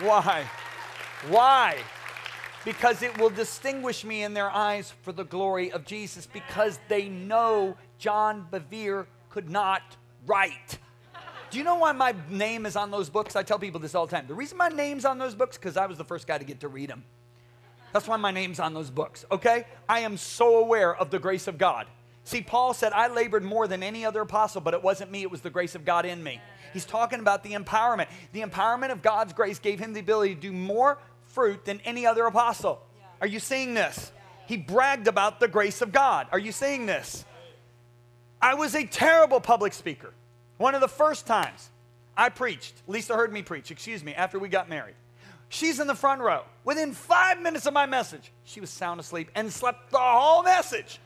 [0.00, 0.46] Why?
[1.28, 1.76] Why?
[2.64, 7.08] Because it will distinguish me in their eyes for the glory of Jesus because they
[7.08, 9.82] know John Bevere could not
[10.26, 10.78] write.
[11.50, 13.34] Do you know why my name is on those books?
[13.34, 14.26] I tell people this all the time.
[14.28, 16.60] The reason my name's on those books because I was the first guy to get
[16.60, 17.04] to read them.
[17.92, 19.66] That's why my name's on those books, okay?
[19.88, 21.88] I am so aware of the grace of God.
[22.22, 25.30] See, Paul said, I labored more than any other apostle, but it wasn't me, it
[25.30, 26.40] was the grace of God in me.
[26.72, 28.06] He's talking about the empowerment.
[28.32, 30.98] The empowerment of God's grace gave him the ability to do more
[31.30, 32.82] fruit than any other apostle.
[32.98, 33.06] Yeah.
[33.22, 34.12] Are you seeing this?
[34.14, 34.22] Yeah.
[34.46, 36.26] He bragged about the grace of God.
[36.32, 37.24] Are you seeing this?
[38.42, 40.12] I was a terrible public speaker.
[40.56, 41.70] One of the first times
[42.16, 44.94] I preached, Lisa heard me preach, excuse me, after we got married.
[45.48, 46.44] She's in the front row.
[46.64, 51.00] Within five minutes of my message, she was sound asleep and slept the whole message.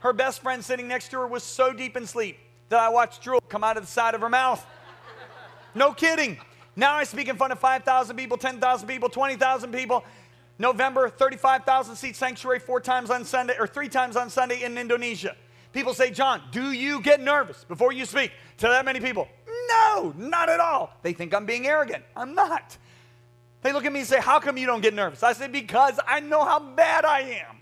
[0.00, 3.22] Her best friend sitting next to her was so deep in sleep that I watched
[3.22, 4.64] drool come out of the side of her mouth.
[5.74, 6.38] No kidding.
[6.80, 10.02] Now I speak in front of 5,000 people, 10,000 people, 20,000 people.
[10.58, 15.36] November, 35,000 seat sanctuary four times on Sunday or three times on Sunday in Indonesia.
[15.74, 19.28] People say, John, do you get nervous before you speak to that many people?
[19.68, 20.90] No, not at all.
[21.02, 22.02] They think I'm being arrogant.
[22.16, 22.78] I'm not.
[23.60, 25.22] They look at me and say, How come you don't get nervous?
[25.22, 27.56] I say, Because I know how bad I am.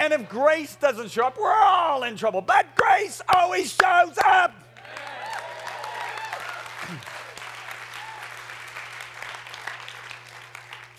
[0.00, 2.40] And if grace doesn't show up, we're all in trouble.
[2.40, 4.59] But grace always shows up.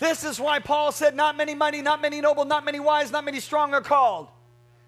[0.02, 3.24] This is why Paul said, Not many mighty, not many noble, not many wise, not
[3.24, 4.26] many strong are called.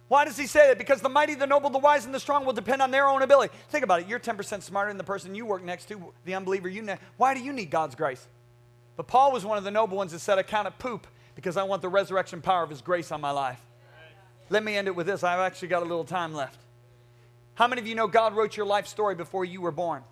[0.08, 0.76] Why does he say that?
[0.76, 3.22] Because the mighty, the noble, the wise, and the strong will depend on their own
[3.22, 3.54] ability.
[3.68, 4.08] Think about it.
[4.08, 6.96] You're 10% smarter than the person you work next to, the unbeliever you know.
[7.16, 8.26] Why do you need God's grace?
[8.96, 11.06] But Paul was one of the noble ones that said, I count it poop
[11.36, 13.60] because I want the resurrection power of his grace on my life.
[14.50, 15.22] Let me end it with this.
[15.22, 16.58] I've actually got a little time left.
[17.54, 20.02] How many of you know God wrote your life story before you were born?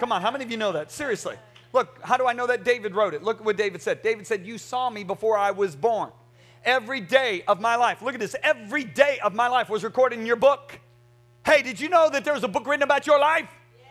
[0.00, 0.90] Come on, how many of you know that?
[0.90, 1.36] Seriously.
[1.72, 3.22] Look, how do I know that David wrote it?
[3.22, 4.02] Look at what David said.
[4.02, 6.10] David said, You saw me before I was born.
[6.64, 10.18] Every day of my life, look at this, every day of my life was recorded
[10.18, 10.80] in your book.
[11.44, 13.48] Hey, did you know that there was a book written about your life?
[13.78, 13.86] Yeah.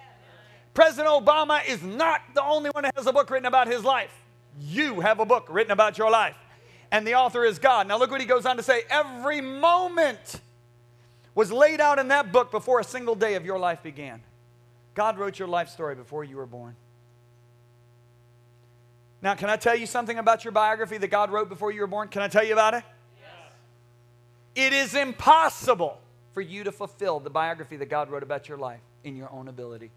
[0.74, 4.12] President Obama is not the only one that has a book written about his life.
[4.60, 6.36] You have a book written about your life.
[6.92, 7.88] And the author is God.
[7.88, 10.42] Now, look what he goes on to say every moment
[11.36, 14.22] was laid out in that book before a single day of your life began.
[14.94, 16.76] God wrote your life story before you were born.
[19.22, 21.88] Now, can I tell you something about your biography that God wrote before you were
[21.88, 22.08] born?
[22.08, 22.84] Can I tell you about it?
[23.20, 24.68] Yes.
[24.68, 26.00] It is impossible
[26.34, 29.48] for you to fulfill the biography that God wrote about your life in your own
[29.48, 29.90] ability.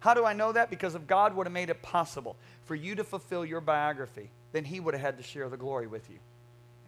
[0.00, 0.70] How do I know that?
[0.70, 4.64] Because if God would have made it possible for you to fulfill your biography, then
[4.64, 6.18] He would have had to share the glory with you.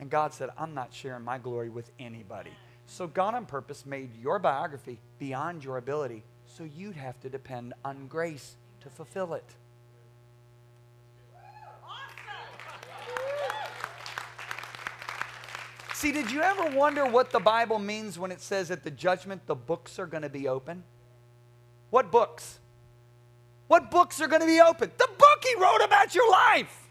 [0.01, 2.51] And God said, I'm not sharing my glory with anybody.
[2.87, 7.75] So God on purpose made your biography beyond your ability, so you'd have to depend
[7.85, 9.45] on grace to fulfill it.
[16.03, 19.47] See, did you ever wonder what the Bible means when it says at the judgment
[19.47, 20.83] the books are going to be open?
[21.91, 22.59] What books?
[23.69, 24.91] What books are going to be open?
[24.99, 26.91] The book he wrote about your life,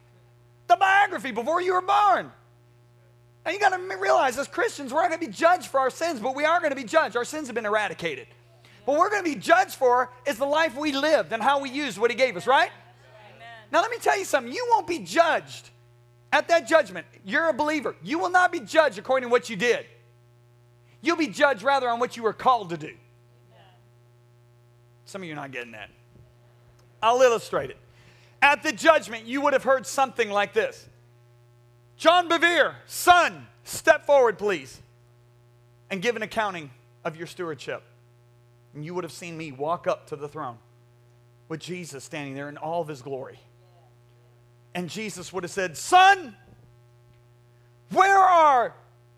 [0.68, 2.32] the biography before you were born.
[3.46, 5.90] Now you got to realize, as Christians, we're not going to be judged for our
[5.90, 7.18] sins, but we are going to be judged.
[7.18, 8.28] Our sins have been eradicated.
[8.86, 11.70] But we're going to be judged for is the life we lived and how we
[11.70, 12.72] used what He gave us, right?
[13.36, 13.48] Amen.
[13.74, 14.54] Now let me tell you something.
[14.54, 15.70] You won't be judged
[16.32, 17.96] at that judgment, you're a believer.
[18.04, 19.86] You will not be judged according to what you did.
[21.02, 22.94] You'll be judged rather on what you were called to do.
[25.06, 25.90] Some of you are not getting that.
[27.04, 27.78] I'll illustrate it.
[28.42, 30.88] At the judgment, you would have heard something like this
[31.98, 34.80] John Bevere, son, step forward, please,
[35.90, 36.72] and give an accounting
[37.04, 37.84] of your stewardship.
[38.74, 40.58] And you would have seen me walk up to the throne
[41.50, 43.40] with Jesus standing there in all of his glory.
[44.74, 46.36] And Jesus would have said, Son,
[47.92, 48.74] where are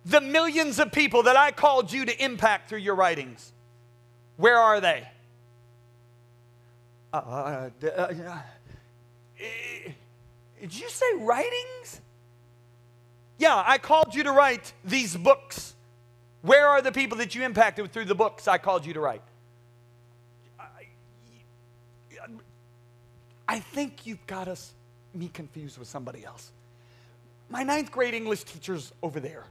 [0.06, 3.52] the millions of people that I called you to impact through your writings?
[4.38, 5.08] Where are they?
[7.14, 8.42] Uh, uh, uh, uh
[10.60, 12.02] did you say writings?
[13.38, 15.76] Yeah, I called you to write these books.
[16.42, 19.22] Where are the people that you impacted through the books I called you to write?
[20.60, 20.86] I,
[23.48, 24.74] I think you've got us
[25.14, 26.52] me confused with somebody else.
[27.50, 29.46] My ninth grade English teacher's over there.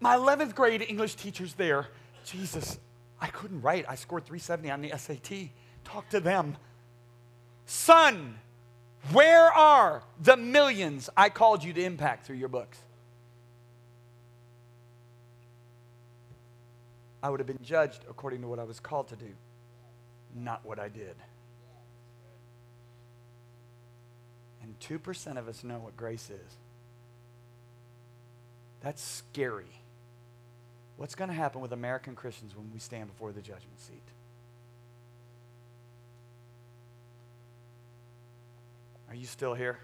[0.00, 1.88] My 11th grade English teacher's there.
[2.24, 2.78] Jesus,
[3.20, 3.84] I couldn't write.
[3.88, 5.48] I scored 370 on the SAT.
[5.84, 6.56] Talk to them.
[7.66, 8.38] Son,
[9.12, 12.78] where are the millions I called you to impact through your books?
[17.22, 19.30] I would have been judged according to what I was called to do,
[20.34, 21.16] not what I did.
[24.64, 26.56] And 2% of us know what grace is.
[28.80, 29.80] That's scary.
[30.96, 34.02] What's going to happen with American Christians when we stand before the judgment seat?
[39.10, 39.78] Are you still here?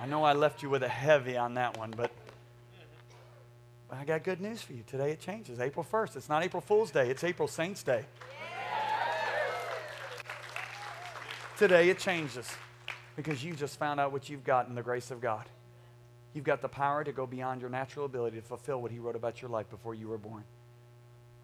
[0.00, 2.10] I know I left you with a heavy on that one, but
[3.88, 4.82] I got good news for you.
[4.84, 5.60] Today it changes.
[5.60, 6.16] April 1st.
[6.16, 8.04] It's not April Fool's Day, it's April Saints' Day.
[11.56, 12.50] Today it changes
[13.16, 15.44] because you just found out what you've got in the grace of God.
[16.34, 19.16] You've got the power to go beyond your natural ability to fulfill what He wrote
[19.16, 20.44] about your life before you were born.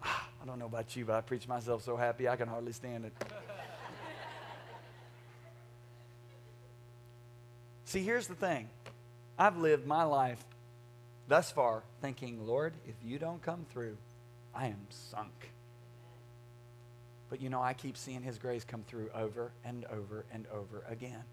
[0.03, 2.71] Ah, I don't know about you, but I preach myself so happy I can hardly
[2.71, 3.13] stand it.
[7.85, 8.69] See, here's the thing
[9.37, 10.43] I've lived my life
[11.27, 13.97] thus far thinking, Lord, if you don't come through,
[14.53, 15.51] I am sunk.
[17.29, 20.83] But you know, I keep seeing His grace come through over and over and over
[20.89, 21.23] again.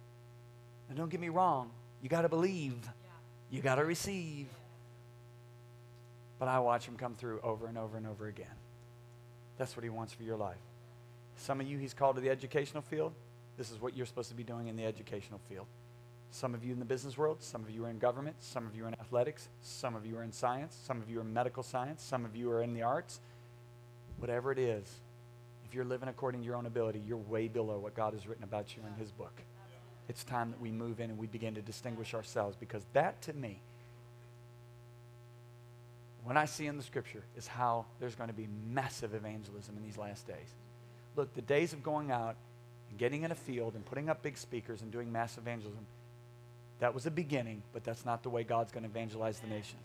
[0.89, 1.70] And don't get me wrong,
[2.03, 2.76] you got to believe,
[3.51, 4.47] you got to receive.
[6.39, 8.47] But I watch Him come through over and over and over again.
[9.59, 10.57] That's what He wants for your life.
[11.37, 13.12] Some of you, He's called to the educational field.
[13.57, 15.66] This is what you're supposed to be doing in the educational field.
[16.30, 18.76] Some of you in the business world, some of you are in government, some of
[18.76, 21.32] you are in athletics, some of you are in science, some of you are in
[21.32, 23.20] medical science, some of you are in the arts.
[24.18, 25.01] Whatever it is,
[25.64, 28.45] if you're living according to your own ability, you're way below what God has written
[28.45, 29.41] about you in His book.
[30.09, 33.32] It's time that we move in and we begin to distinguish ourselves because that to
[33.32, 33.59] me,
[36.24, 39.84] what I see in the scripture is how there's going to be massive evangelism in
[39.84, 40.54] these last days.
[41.14, 42.36] Look, the days of going out
[42.90, 45.86] and getting in a field and putting up big speakers and doing mass evangelism
[46.78, 49.82] that was a beginning, but that's not the way God's going to evangelize the nations.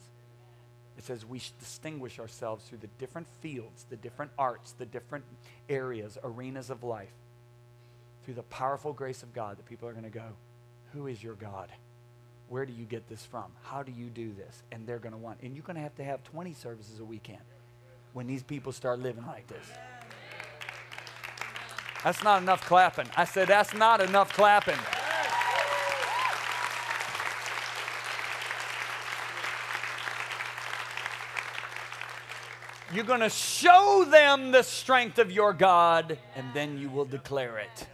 [0.98, 5.24] It says we distinguish ourselves through the different fields, the different arts, the different
[5.70, 7.14] areas, arenas of life.
[8.24, 10.26] Through the powerful grace of God, that people are going to go,
[10.94, 11.72] Who is your God?
[12.50, 13.46] Where do you get this from?
[13.64, 14.62] How do you do this?
[14.72, 17.06] And they're going to want, and you're going to have to have 20 services a
[17.06, 17.40] weekend
[18.14, 19.66] when these people start living like this.
[22.04, 23.08] That's not enough clapping.
[23.16, 24.78] I said, That's not enough clapping.
[32.94, 37.58] You're going to show them the strength of your God, and then you will declare
[37.58, 37.88] it.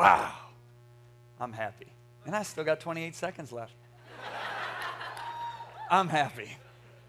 [0.00, 0.32] Wow.
[1.38, 1.86] I'm happy.
[2.24, 3.74] And I still got 28 seconds left.
[5.90, 6.56] I'm happy.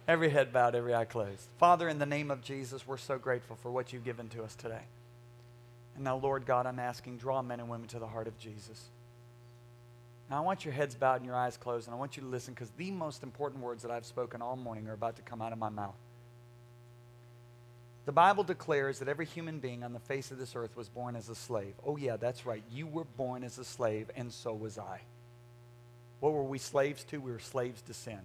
[0.07, 1.47] Every head bowed, every eye closed.
[1.57, 4.55] Father, in the name of Jesus, we're so grateful for what you've given to us
[4.55, 4.81] today.
[5.95, 8.89] And now, Lord God, I'm asking, draw men and women to the heart of Jesus.
[10.29, 12.29] Now, I want your heads bowed and your eyes closed, and I want you to
[12.29, 15.41] listen because the most important words that I've spoken all morning are about to come
[15.41, 15.95] out of my mouth.
[18.11, 21.15] The Bible declares that every human being on the face of this earth was born
[21.15, 21.75] as a slave.
[21.85, 22.61] Oh, yeah, that's right.
[22.69, 24.99] You were born as a slave, and so was I.
[26.19, 27.21] What were we slaves to?
[27.21, 28.19] We were slaves to sin.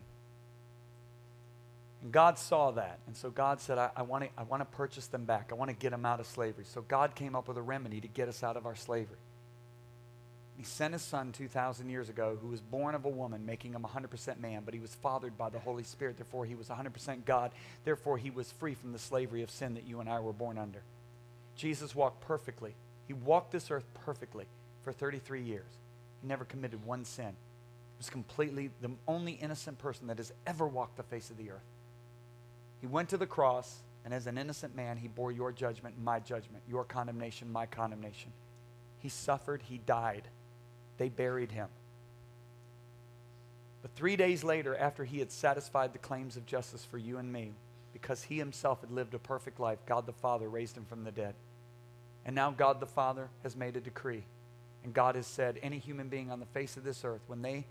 [2.03, 2.99] And God saw that.
[3.07, 5.51] And so God said, I, I want to purchase them back.
[5.53, 6.64] I want to get them out of slavery.
[6.64, 9.18] So God came up with a remedy to get us out of our slavery.
[10.57, 13.83] He sent his son 2,000 years ago, who was born of a woman, making him
[13.83, 16.17] 100% man, but he was fathered by the Holy Spirit.
[16.17, 17.51] Therefore, he was 100% God.
[17.85, 20.57] Therefore, he was free from the slavery of sin that you and I were born
[20.57, 20.83] under.
[21.57, 22.75] Jesus walked perfectly.
[23.07, 24.47] He walked this earth perfectly
[24.83, 25.71] for 33 years.
[26.23, 27.27] He never committed one sin.
[27.27, 31.51] He was completely the only innocent person that has ever walked the face of the
[31.51, 31.67] earth.
[32.81, 36.19] He went to the cross, and as an innocent man, he bore your judgment, my
[36.19, 38.33] judgment, your condemnation, my condemnation.
[38.99, 40.29] He suffered, he died
[40.99, 41.68] they buried him.
[43.82, 47.32] But three days later, after he had satisfied the claims of justice for you and
[47.32, 47.53] me,
[47.92, 51.12] because he himself had lived a perfect life, God the Father raised him from the
[51.12, 51.34] dead.
[52.24, 54.24] And now God the Father has made a decree.
[54.84, 57.64] And God has said any human being on the face of this earth, when they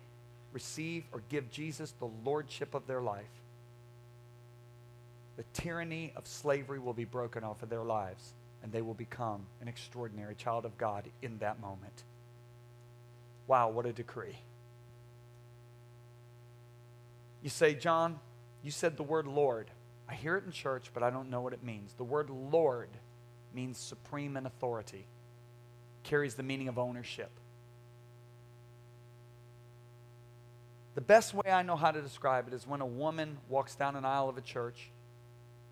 [0.54, 3.26] receive or give Jesus the lordship of their life,
[5.38, 9.46] the tyranny of slavery will be broken off of their lives, and they will become
[9.62, 12.04] an extraordinary child of God in that moment.
[13.48, 14.38] Wow, what a decree.
[17.44, 18.20] You say, John,
[18.64, 19.70] you said the word Lord.
[20.10, 21.94] I hear it in church, but I don't know what it means.
[21.94, 22.90] The word Lord
[23.54, 25.08] means supreme in authority
[26.04, 27.32] carries the meaning of ownership.
[30.94, 33.96] The best way I know how to describe it is when a woman walks down
[33.96, 34.92] an aisle of a church.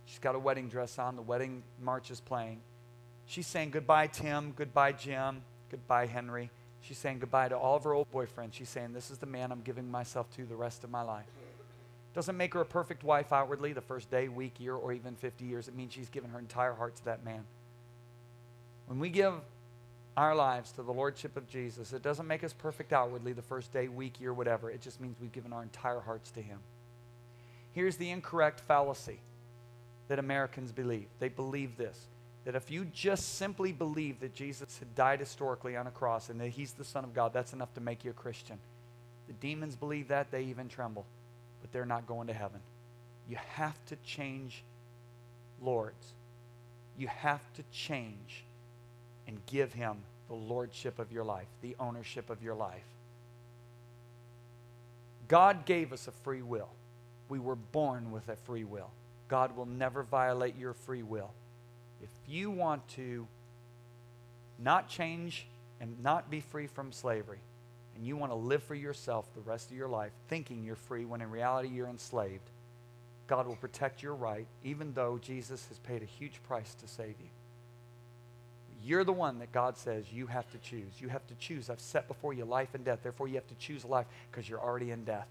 [0.06, 2.60] She's got a wedding dress on, the wedding march is playing.
[3.26, 6.52] She's saying goodbye, Tim, goodbye, Jim, goodbye, Henry.
[6.84, 8.54] She's saying goodbye to all of her old boyfriends.
[8.54, 11.26] She's saying, This is the man I'm giving myself to the rest of my life.
[12.14, 15.46] Doesn't make her a perfect wife outwardly the first day, week, year, or even 50
[15.46, 15.68] years.
[15.68, 17.44] It means she's given her entire heart to that man.
[18.86, 19.34] When we give
[20.16, 21.94] our lives to the Lordship of Jesus.
[21.94, 24.70] It doesn't make us perfect outwardly the first day, week, year, whatever.
[24.70, 26.60] It just means we've given our entire hearts to Him.
[27.74, 29.20] Here's the incorrect fallacy
[30.08, 32.08] that Americans believe they believe this
[32.46, 36.40] that if you just simply believe that Jesus had died historically on a cross and
[36.42, 38.58] that He's the Son of God, that's enough to make you a Christian.
[39.28, 41.06] The demons believe that, they even tremble,
[41.62, 42.60] but they're not going to heaven.
[43.30, 44.64] You have to change
[45.62, 46.14] lords.
[46.98, 48.44] You have to change
[49.28, 52.84] and give him the lordship of your life, the ownership of your life.
[55.28, 56.70] God gave us a free will.
[57.30, 58.90] We were born with a free will.
[59.30, 61.32] God will never violate your free will.
[62.04, 63.28] If you want to
[64.60, 65.48] not change
[65.80, 67.40] and not be free from slavery,
[67.96, 71.06] and you want to live for yourself the rest of your life, thinking you're free
[71.06, 72.50] when in reality you're enslaved,
[73.28, 77.16] God will protect your right, even though Jesus has paid a huge price to save
[77.20, 77.30] you.
[78.84, 81.00] You're the one that God says you have to choose.
[81.00, 81.70] You have to choose.
[81.70, 83.00] I've set before you life and death.
[83.02, 85.30] Therefore, you have to choose life because you're already in death.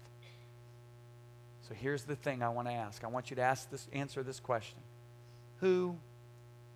[1.67, 3.03] So here's the thing I want to ask.
[3.03, 4.79] I want you to ask this, answer this question.
[5.59, 5.97] Who,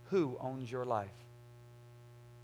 [0.10, 1.10] who owns your life?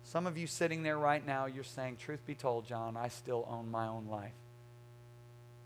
[0.04, 3.48] Some of you sitting there right now, you're saying, Truth be told, John, I still
[3.50, 4.34] own my own life.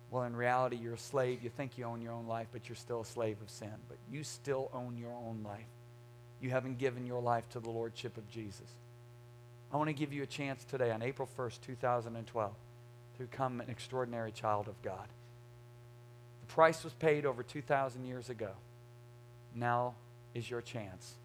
[0.10, 1.44] Well, in reality, you're a slave.
[1.44, 3.74] You think you own your own life, but you're still a slave of sin.
[3.90, 5.66] But you still own your own life
[6.40, 8.68] you haven't given your life to the Lordship of Jesus.
[9.72, 12.54] I want to give you a chance today on April 1st, 2012,
[13.18, 15.08] to become an extraordinary child of God.
[16.42, 18.52] The price was paid over 2,000 years ago.
[19.54, 19.96] Now
[20.34, 21.16] is your chance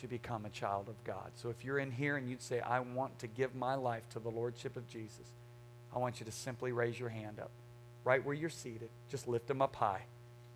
[0.00, 1.30] to become a child of God.
[1.36, 4.18] So if you're in here and you'd say, I want to give my life to
[4.18, 5.32] the Lordship of Jesus,
[5.94, 7.50] I want you to simply raise your hand up.
[8.04, 10.02] Right where you're seated, just lift them up high.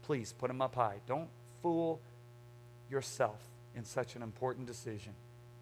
[0.02, 0.96] Please put them up high.
[1.06, 1.28] Don't
[1.62, 2.00] fool
[2.90, 3.38] yourself
[3.76, 5.12] in such an important decision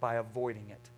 [0.01, 0.91] by avoiding it.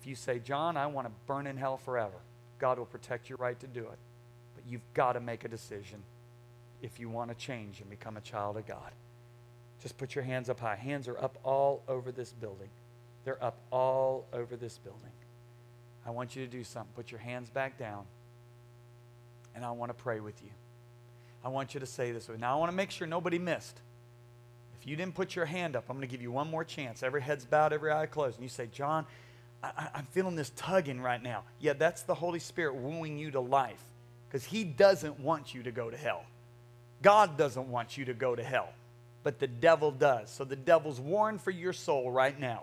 [0.00, 2.18] If you say, John, I want to burn in hell forever,
[2.58, 3.98] God will protect your right to do it.
[4.54, 6.02] But you've got to make a decision
[6.82, 8.92] if you want to change and become a child of God.
[9.86, 10.74] Just put your hands up high.
[10.74, 12.70] Hands are up all over this building.
[13.24, 15.12] They're up all over this building.
[16.04, 16.90] I want you to do something.
[16.96, 18.04] Put your hands back down.
[19.54, 20.50] And I want to pray with you.
[21.44, 22.28] I want you to say this.
[22.36, 23.78] Now, I want to make sure nobody missed
[24.80, 27.04] If you didn't put your hand up, I'm going to give you one more chance.
[27.04, 28.38] Every head's bowed, every eye closed.
[28.38, 29.06] And you say, John,
[29.62, 31.44] I, am feeling this tugging right now.
[31.60, 33.84] Yeah, that's the Holy Spirit wooing you to life
[34.28, 36.24] because He doesn't want you to go to hell.
[37.02, 38.70] God doesn't want you to go to hell,
[39.26, 40.30] but the devil does.
[40.30, 42.62] So the devil's warned for your soul right now.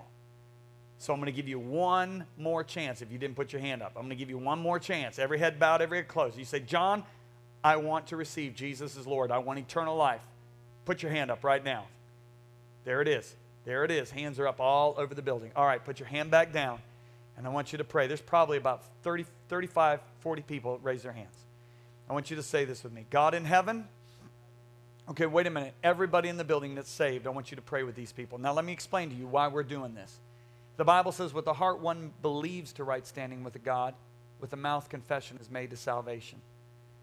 [0.98, 3.82] So I'm going to give you one more chance if you didn't put your hand
[3.82, 3.92] up.
[3.98, 5.20] I'm going to give you one more chance.
[5.20, 6.38] Every head bowed, every head closed.
[6.38, 7.04] You say, John,
[7.66, 9.30] I want to receive Jesus as Lord.
[9.30, 10.22] I want eternal life.
[10.86, 11.84] Put your hand up right now.
[12.86, 13.36] There it is.
[13.66, 14.10] There it is.
[14.10, 15.52] Hands are up all over the building.
[15.58, 16.80] All right, put your hand back down,
[17.36, 18.08] and I want you to pray.
[18.08, 21.36] There's probably about 30, 35, 40 people raise their hands.
[22.10, 23.90] I want you to say this with me God in heaven.
[25.10, 25.74] Okay, wait a minute.
[25.84, 28.38] Everybody in the building that's saved, I want you to pray with these people.
[28.38, 30.20] Now, let me explain to you why we're doing this.
[30.78, 33.94] The Bible says, with the heart one believes to right standing with God,
[34.40, 36.40] with the mouth confession is made to salvation.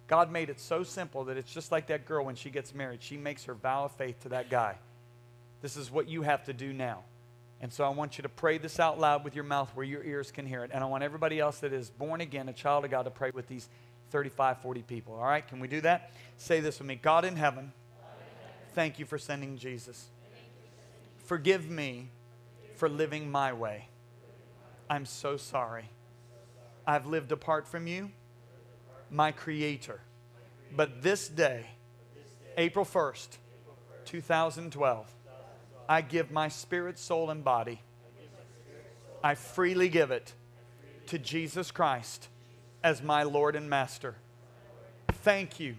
[0.09, 3.03] God made it so simple that it's just like that girl when she gets married.
[3.03, 4.77] She makes her vow of faith to that guy.
[5.63, 7.05] This is what you have to do now.
[7.61, 10.03] And so I want you to pray this out loud with your mouth where your
[10.03, 10.71] ears can hear it.
[10.73, 13.31] And I want everybody else that is born again, a child of God, to pray
[13.33, 13.69] with these
[14.11, 15.15] 35, 40 people.
[15.15, 15.47] All right?
[15.47, 16.11] Can we do that?
[16.39, 17.73] Say this with me God in heaven,
[18.75, 20.09] thank you for sending Jesus.
[21.25, 22.09] Forgive me
[22.77, 23.89] for living my way.
[24.89, 25.91] I'm so sorry.
[26.87, 28.11] I've lived apart from you,
[29.11, 30.01] my Creator.
[30.75, 31.67] But this day,
[32.57, 33.29] April 1st,
[34.07, 35.15] 2012,
[35.89, 37.81] I give my spirit, soul, and body.
[39.23, 40.33] I freely give it
[41.07, 42.29] to Jesus Christ
[42.83, 44.17] as my Lord and Master.
[45.23, 45.77] Thank you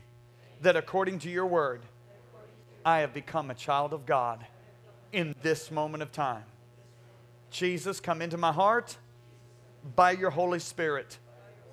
[0.61, 1.81] that according to your word,
[2.85, 4.45] I have become a child of God
[5.11, 6.43] in this moment of time.
[7.49, 8.97] Jesus, come into my heart
[9.95, 11.17] by your Holy Spirit.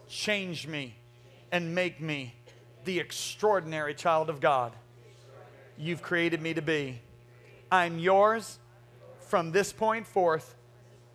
[0.09, 0.96] Change me
[1.52, 2.34] and make me
[2.84, 4.72] the extraordinary child of God
[5.78, 7.00] you've created me to be.
[7.70, 8.59] I'm yours
[9.20, 10.56] from this point forth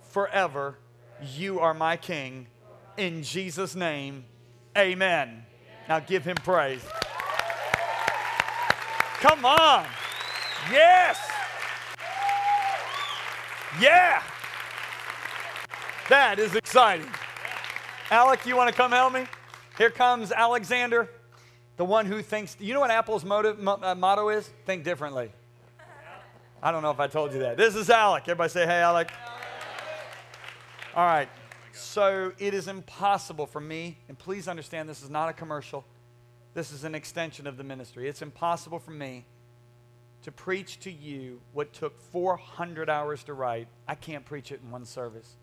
[0.01, 0.77] forever.
[1.35, 2.47] You are my King.
[2.97, 4.25] In Jesus' name,
[4.77, 5.45] amen.
[5.89, 6.83] Now give him praise.
[9.23, 9.85] Come on.
[10.69, 11.17] Yes.
[13.79, 14.21] Yeah.
[16.09, 17.07] That is exciting.
[18.11, 19.25] Alec, you want to come help me?
[19.77, 21.09] Here comes Alexander,
[21.77, 22.57] the one who thinks.
[22.59, 24.49] You know what Apple's motive, uh, motto is?
[24.65, 25.31] Think differently.
[26.61, 27.55] I don't know if I told you that.
[27.55, 28.23] This is Alec.
[28.23, 29.09] Everybody say, hey, Alec.
[30.97, 31.29] All right.
[31.71, 35.85] So it is impossible for me, and please understand this is not a commercial,
[36.53, 38.07] this is an extension of the ministry.
[38.07, 39.25] It's impossible for me
[40.23, 43.67] to preach to you what took 400 hours to write.
[43.87, 45.35] I can't preach it in one service.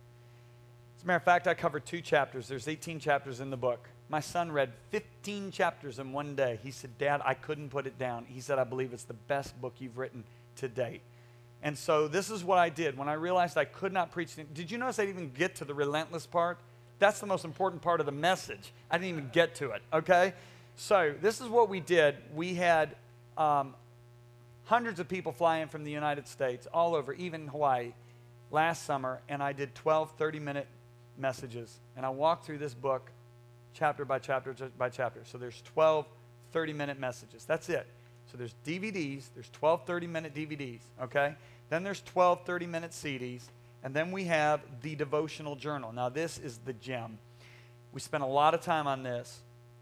[0.97, 2.49] As a matter of fact, I covered two chapters.
[2.49, 3.89] There's 18 chapters in the book.
[4.09, 6.59] My son read 15 chapters in one day.
[6.63, 8.27] He said, Dad, I couldn't put it down.
[8.29, 10.25] He said, I believe it's the best book you've written
[10.57, 11.03] to date.
[11.63, 14.37] And so this is what I did when I realized I could not preach.
[14.53, 16.59] Did you notice I didn't even get to the relentless part?
[16.99, 18.73] That's the most important part of the message.
[18.91, 20.35] I didn't even get to it, okay?
[20.81, 22.17] So this is what we did.
[22.35, 22.97] We had
[23.37, 23.75] um,
[24.65, 27.93] hundreds of people flying from the United States, all over, even Hawaii,
[28.51, 30.67] last summer, and I did 12 30 minute
[31.19, 31.79] messages.
[31.99, 33.11] And I walked through this book
[33.75, 35.21] chapter by chapter by chapter.
[35.25, 36.07] So there's 12
[36.53, 37.45] 30 minute messages.
[37.45, 37.87] That's it.
[38.33, 41.35] So there's DVDs, there's 12 30 minute DVDs, okay?
[41.69, 43.43] Then there's 12 30 minute CDs,
[43.85, 45.93] and then we have the devotional journal.
[45.93, 47.19] Now, this is the gem.
[47.93, 49.41] We spent a lot of time on this.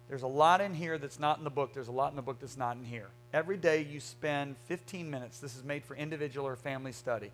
[0.08, 1.74] There's a lot in here that's not in the book.
[1.74, 3.08] There's a lot in the book that's not in here.
[3.32, 5.38] Every day you spend 15 minutes.
[5.38, 7.30] This is made for individual or family study.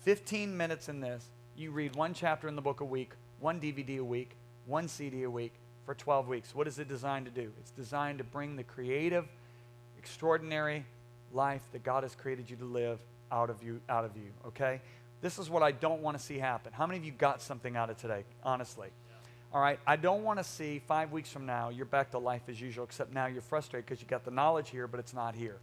[0.00, 1.26] 15 minutes in this.
[1.56, 4.30] You read one chapter in the book a week, one DVD a week,
[4.66, 5.52] one CD a week
[5.84, 6.54] for 12 weeks.
[6.54, 7.52] What is it designed to do?
[7.60, 9.26] It's designed to bring the creative,
[9.98, 10.84] extraordinary
[11.32, 12.98] life that God has created you to live
[13.30, 14.80] out of you, out of you, okay?
[15.20, 16.72] This is what I don't want to see happen.
[16.72, 18.88] How many of you got something out of today, honestly?
[19.52, 22.42] All right, I don't want to see five weeks from now you're back to life
[22.48, 25.34] as usual, except now you're frustrated because you got the knowledge here, but it's not
[25.34, 25.56] here.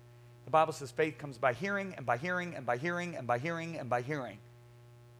[0.45, 3.37] The Bible says faith comes by hearing, and by hearing, and by hearing, and by
[3.37, 4.37] hearing, and by hearing.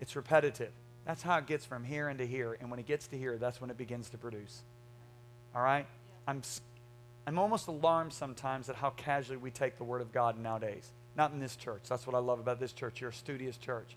[0.02, 0.72] It's repetitive.
[1.06, 2.58] That's how it gets from here into here.
[2.60, 4.64] And when it gets to here, that's when it begins to produce.
[5.56, 5.86] All right?
[6.28, 6.42] I'm,
[7.28, 10.92] I'm almost alarmed sometimes at how casually we take the Word of God nowadays.
[11.16, 11.84] Not in this church.
[11.88, 13.02] That's what I love about this church.
[13.02, 13.96] You're a studious church.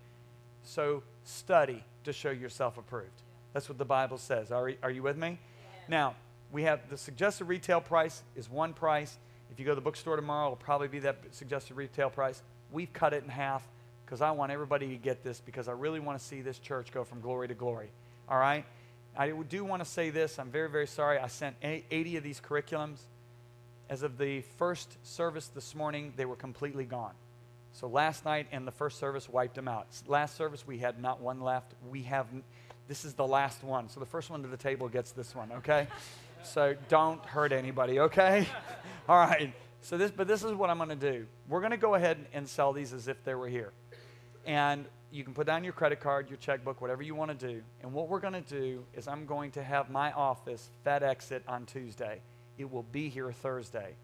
[0.63, 3.23] So study to show yourself approved.
[3.57, 4.53] That's what the Bible says.
[4.53, 5.29] Are, are you with me?
[5.29, 5.67] Yeah.
[5.89, 6.15] Now,
[6.53, 9.17] we have the suggested retail price is one price.
[9.51, 12.43] If you go to the bookstore tomorrow, it'll probably be that suggested retail price.
[12.71, 13.67] We've cut it in half
[14.05, 16.93] because I want everybody to get this because I really want to see this church
[16.93, 17.89] go from glory to glory.
[18.29, 18.67] All right?
[19.17, 20.39] I do want to say this.
[20.39, 21.19] I'm very, very sorry.
[21.19, 22.99] I sent 80 of these curriculums.
[23.89, 27.15] As of the first service this morning, they were completely gone.
[27.73, 29.87] So last night and the first service wiped them out.
[30.07, 31.73] Last service, we had not one left.
[31.91, 32.27] We have
[32.89, 33.89] this is the last one.
[33.89, 35.89] So the first one to the table gets this one, okay?
[36.43, 38.47] So don't hurt anybody, okay?
[39.09, 39.53] All right.
[39.83, 41.27] So this, but this is what I'm going to do.
[41.49, 43.73] We're going to go ahead and sell these as if they were here.
[44.45, 47.63] And you can put down your credit card, your checkbook, whatever you want to do.
[47.83, 51.43] And what we're going to do is I'm going to have my office FedEx it
[51.49, 52.21] on Tuesday.
[52.59, 53.95] It will be here Thursday.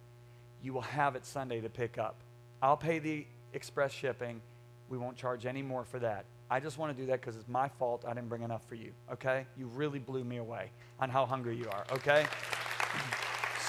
[0.63, 2.17] You will have it Sunday to pick up.
[2.61, 4.41] I'll pay the express shipping.
[4.89, 6.25] We won't charge any more for that.
[6.53, 8.75] I just want to do that because it's my fault I didn't bring enough for
[8.75, 9.47] you, okay?
[9.57, 12.27] You really blew me away on how hungry you are, okay?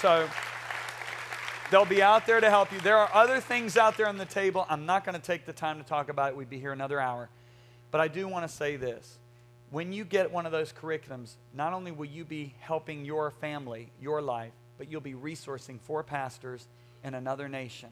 [0.02, 0.28] So
[1.70, 2.80] they'll be out there to help you.
[2.80, 4.66] There are other things out there on the table.
[4.68, 6.36] I'm not going to take the time to talk about it.
[6.36, 7.30] We'd be here another hour.
[7.90, 9.16] But I do want to say this.
[9.70, 13.92] When you get one of those curriculums, not only will you be helping your family,
[13.98, 16.66] your life, but you'll be resourcing four pastors
[17.02, 17.88] in another nation.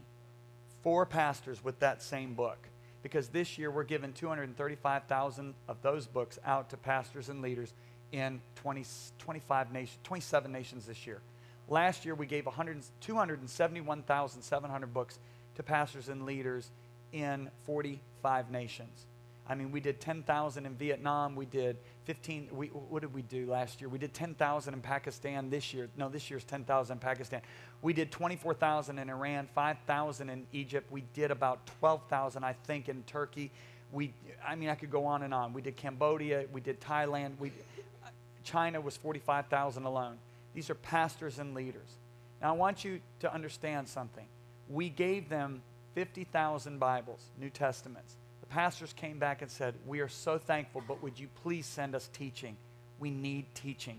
[0.82, 2.68] Four pastors with that same book
[3.02, 7.72] because this year we're giving 235,000 of those books out to pastors and leaders
[8.12, 8.84] in 20,
[9.18, 11.20] 25 nations, 27 nations this year.
[11.68, 15.18] Last year we gave 271,700 books
[15.54, 16.70] to pastors and leaders
[17.12, 19.06] in 45 nations.
[19.48, 21.34] I mean, we did 10,000 in Vietnam.
[21.34, 22.48] We did 15.
[22.52, 23.88] We, what did we do last year?
[23.88, 25.88] We did 10,000 in Pakistan this year.
[25.96, 27.42] No, this year's 10,000 in Pakistan.
[27.82, 30.90] We did 24,000 in Iran, 5,000 in Egypt.
[30.92, 33.50] We did about 12,000, I think, in Turkey.
[33.90, 34.14] We,
[34.46, 35.52] I mean, I could go on and on.
[35.52, 36.44] We did Cambodia.
[36.52, 37.38] We did Thailand.
[37.40, 37.52] We,
[38.44, 40.18] China was 45,000 alone.
[40.54, 41.96] These are pastors and leaders.
[42.40, 44.26] Now, I want you to understand something.
[44.68, 45.62] We gave them
[45.94, 48.16] 50,000 Bibles, New Testaments.
[48.52, 52.10] Pastors came back and said, We are so thankful, but would you please send us
[52.12, 52.58] teaching?
[53.00, 53.98] We need teaching.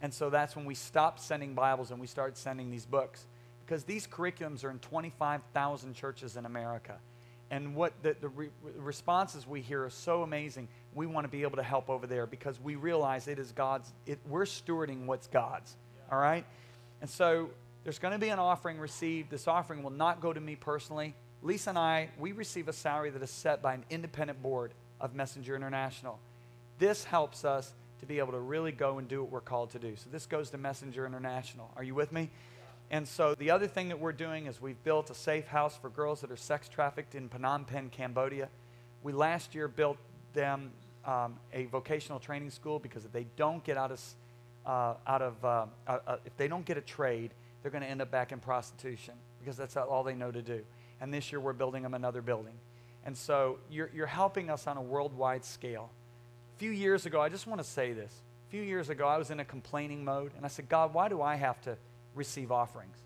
[0.00, 3.26] And so that's when we stopped sending Bibles and we started sending these books.
[3.66, 6.96] Because these curriculums are in 25,000 churches in America.
[7.50, 8.48] And what the, the re-
[8.78, 10.68] responses we hear are so amazing.
[10.94, 13.92] We want to be able to help over there because we realize it is God's,
[14.06, 15.76] it, we're stewarding what's God's.
[16.10, 16.46] All right?
[17.02, 17.50] And so
[17.84, 19.28] there's going to be an offering received.
[19.28, 21.14] This offering will not go to me personally.
[21.42, 25.14] Lisa and I, we receive a salary that is set by an independent board of
[25.14, 26.18] Messenger International.
[26.78, 29.78] This helps us to be able to really go and do what we're called to
[29.78, 29.94] do.
[29.96, 31.70] So this goes to Messenger International.
[31.76, 32.30] Are you with me?
[32.90, 35.90] And so the other thing that we're doing is we've built a safe house for
[35.90, 38.48] girls that are sex trafficked in Phnom Penh, Cambodia.
[39.02, 39.98] We last year built
[40.32, 40.70] them
[41.04, 44.00] um, a vocational training school because if they don't get out of,
[44.66, 47.32] uh, out of uh, uh, uh if they don't get a trade,
[47.62, 50.64] they're going to end up back in prostitution because that's all they know to do.
[51.00, 52.54] And this year we're building them another building.
[53.04, 55.90] And so you're, you're helping us on a worldwide scale.
[56.56, 58.12] A few years ago, I just want to say this.
[58.48, 61.08] A few years ago, I was in a complaining mode, and I said, God, why
[61.08, 61.76] do I have to
[62.14, 62.96] receive offerings?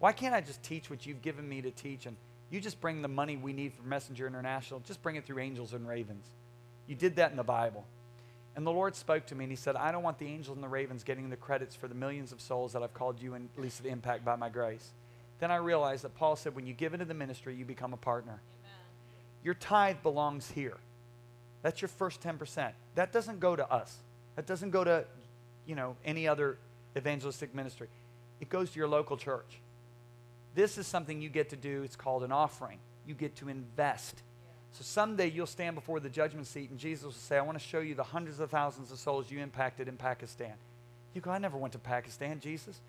[0.00, 2.16] Why can't I just teach what you've given me to teach and
[2.50, 5.72] you just bring the money we need for Messenger International, just bring it through angels
[5.72, 6.26] and ravens?
[6.86, 7.84] You did that in the Bible.
[8.56, 10.64] And the Lord spoke to me and He said, I don't want the angels and
[10.64, 13.48] the ravens getting the credits for the millions of souls that I've called you and
[13.56, 14.90] Lisa to impact by my grace.
[15.40, 17.96] Then I realized that Paul said, when you give into the ministry, you become a
[17.96, 18.40] partner.
[18.62, 18.74] Amen.
[19.42, 20.76] Your tithe belongs here.
[21.62, 22.72] That's your first 10%.
[22.94, 23.96] That doesn't go to us.
[24.36, 25.04] That doesn't go to,
[25.66, 26.58] you know, any other
[26.96, 27.88] evangelistic ministry.
[28.40, 29.60] It goes to your local church.
[30.54, 31.82] This is something you get to do.
[31.82, 32.78] It's called an offering.
[33.06, 34.22] You get to invest.
[34.72, 37.64] So someday you'll stand before the judgment seat and Jesus will say, I want to
[37.64, 40.52] show you the hundreds of thousands of souls you impacted in Pakistan.
[41.14, 42.80] You go, I never went to Pakistan, Jesus.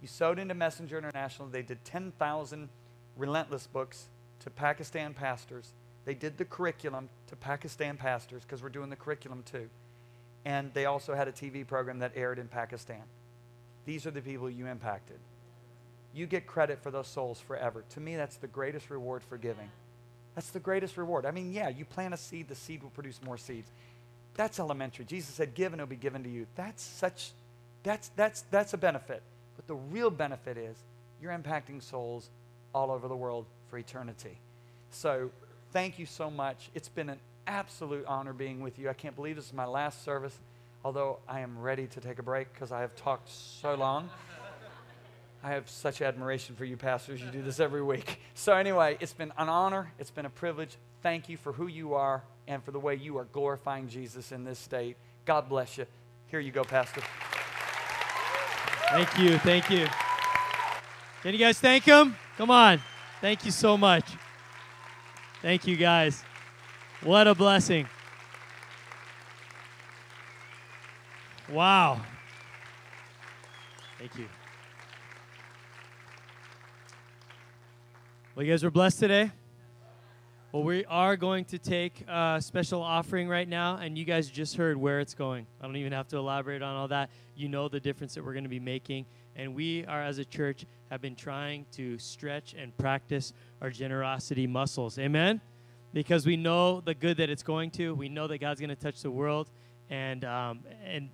[0.00, 1.48] You sowed into Messenger International.
[1.48, 2.68] They did 10,000
[3.16, 4.06] relentless books
[4.40, 5.72] to Pakistan pastors.
[6.04, 9.68] They did the curriculum to Pakistan pastors because we're doing the curriculum too.
[10.44, 13.02] And they also had a TV program that aired in Pakistan.
[13.84, 15.18] These are the people you impacted.
[16.14, 17.84] You get credit for those souls forever.
[17.90, 19.70] To me, that's the greatest reward for giving.
[20.34, 21.26] That's the greatest reward.
[21.26, 23.70] I mean, yeah, you plant a seed, the seed will produce more seeds.
[24.34, 25.04] That's elementary.
[25.04, 26.46] Jesus said, Give and it'll be given to you.
[26.54, 27.32] That's such,
[27.82, 29.22] that's, that's, that's a benefit.
[29.68, 30.76] The real benefit is
[31.22, 32.30] you're impacting souls
[32.74, 34.38] all over the world for eternity.
[34.90, 35.30] So
[35.72, 36.70] thank you so much.
[36.74, 38.88] It's been an absolute honor being with you.
[38.88, 40.36] I can't believe this is my last service,
[40.84, 44.08] although I am ready to take a break because I have talked so long.
[45.44, 47.20] I have such admiration for you, pastors.
[47.20, 48.20] You do this every week.
[48.34, 49.92] So, anyway, it's been an honor.
[49.98, 50.76] It's been a privilege.
[51.02, 54.44] Thank you for who you are and for the way you are glorifying Jesus in
[54.44, 54.96] this state.
[55.24, 55.86] God bless you.
[56.26, 57.02] Here you go, Pastor.
[58.90, 59.38] Thank you.
[59.38, 59.86] Thank you.
[61.22, 62.16] Can you guys thank him?
[62.36, 62.80] Come on.
[63.20, 64.04] Thank you so much.
[65.42, 66.24] Thank you, guys.
[67.02, 67.86] What a blessing.
[71.50, 72.00] Wow.
[73.98, 74.26] Thank you.
[78.34, 79.32] Well, you guys were blessed today.
[80.52, 84.56] Well, we are going to take a special offering right now, and you guys just
[84.56, 85.46] heard where it's going.
[85.60, 87.10] I don't even have to elaborate on all that.
[87.36, 89.06] You know the difference that we're going to be making.
[89.36, 94.46] And we are, as a church, have been trying to stretch and practice our generosity
[94.46, 94.98] muscles.
[94.98, 95.40] Amen?
[95.92, 97.94] because we know the good that it's going to.
[97.94, 99.50] We know that God's going to touch the world,
[99.90, 101.08] and um, and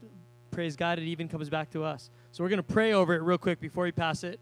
[0.51, 2.11] praise God, it even comes back to us.
[2.33, 4.41] So we're going to pray over it real quick before we pass it.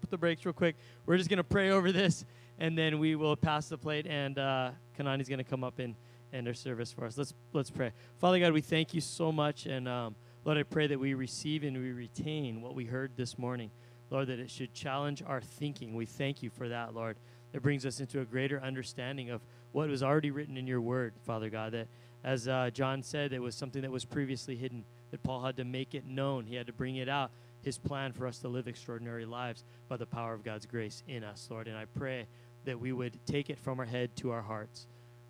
[0.00, 0.76] Put the brakes real quick.
[1.06, 2.24] We're just going to pray over this,
[2.58, 5.94] and then we will pass the plate, and uh, Kanani's going to come up and
[6.32, 7.16] end our service for us.
[7.16, 7.92] Let's let's pray.
[8.18, 10.14] Father God, we thank you so much, and um,
[10.44, 13.70] Lord, I pray that we receive and we retain what we heard this morning.
[14.10, 15.94] Lord, that it should challenge our thinking.
[15.94, 17.18] We thank you for that, Lord.
[17.52, 21.14] It brings us into a greater understanding of what was already written in your word,
[21.24, 21.72] Father God.
[21.72, 21.88] That,
[22.24, 25.64] as uh, John said, it was something that was previously hidden, that Paul had to
[25.64, 26.46] make it known.
[26.46, 27.30] He had to bring it out,
[27.62, 31.22] his plan for us to live extraordinary lives by the power of God's grace in
[31.22, 31.68] us, Lord.
[31.68, 32.26] And I pray
[32.64, 34.86] that we would take it from our head to our hearts.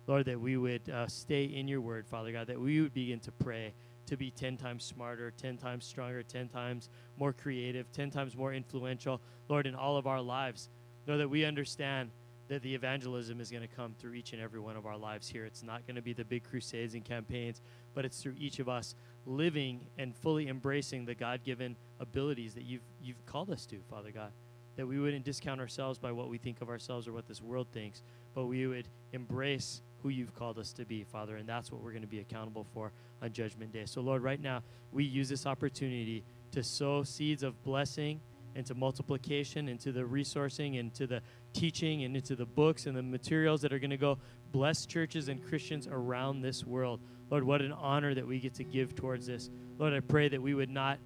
[0.07, 3.19] Lord, that we would uh, stay in your word, Father God, that we would begin
[3.21, 3.73] to pray
[4.07, 8.51] to be 10 times smarter, 10 times stronger, 10 times more creative, 10 times more
[8.51, 10.69] influential, Lord, in all of our lives.
[11.05, 12.09] Lord, that we understand
[12.47, 15.29] that the evangelism is going to come through each and every one of our lives
[15.29, 15.45] here.
[15.45, 17.61] It's not going to be the big crusades and campaigns,
[17.93, 18.95] but it's through each of us
[19.27, 24.09] living and fully embracing the God given abilities that you've, you've called us to, Father
[24.11, 24.31] God.
[24.79, 27.67] That we wouldn't discount ourselves by what we think of ourselves or what this world
[27.73, 28.01] thinks,
[28.33, 31.35] but we would embrace who you've called us to be, Father.
[31.35, 33.83] And that's what we're going to be accountable for on Judgment Day.
[33.85, 36.23] So, Lord, right now, we use this opportunity
[36.53, 38.21] to sow seeds of blessing
[38.55, 43.59] into multiplication, into the resourcing, into the teaching, and into the books and the materials
[43.63, 44.17] that are going to go
[44.53, 47.01] bless churches and Christians around this world.
[47.29, 49.49] Lord, what an honor that we get to give towards this.
[49.77, 50.99] Lord, I pray that we would not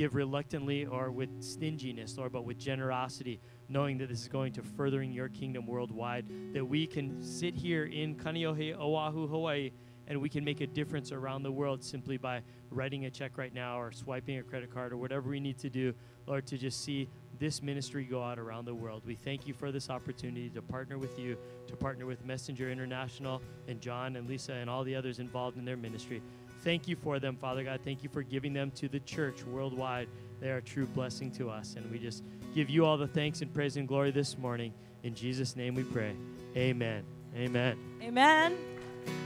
[0.00, 4.62] give reluctantly or with stinginess, Lord, but with generosity, knowing that this is going to
[4.62, 9.70] furthering your kingdom worldwide, that we can sit here in Kaneohe, Oahu, Hawaii,
[10.06, 12.40] and we can make a difference around the world simply by
[12.70, 15.68] writing a check right now or swiping a credit card or whatever we need to
[15.68, 15.92] do,
[16.26, 17.06] Lord, to just see
[17.38, 19.02] this ministry go out around the world.
[19.04, 21.36] We thank you for this opportunity to partner with you,
[21.66, 25.66] to partner with Messenger International and John and Lisa and all the others involved in
[25.66, 26.22] their ministry.
[26.62, 27.80] Thank you for them, Father God.
[27.84, 30.08] Thank you for giving them to the church worldwide.
[30.40, 31.74] They are a true blessing to us.
[31.76, 32.22] And we just
[32.54, 34.72] give you all the thanks and praise and glory this morning.
[35.02, 36.14] In Jesus' name we pray.
[36.56, 37.04] Amen.
[37.36, 37.78] Amen.
[38.02, 38.56] Amen.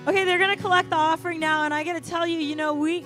[0.06, 2.54] Okay, they're going to collect the offering now, and I got to tell you, you
[2.54, 3.04] know, we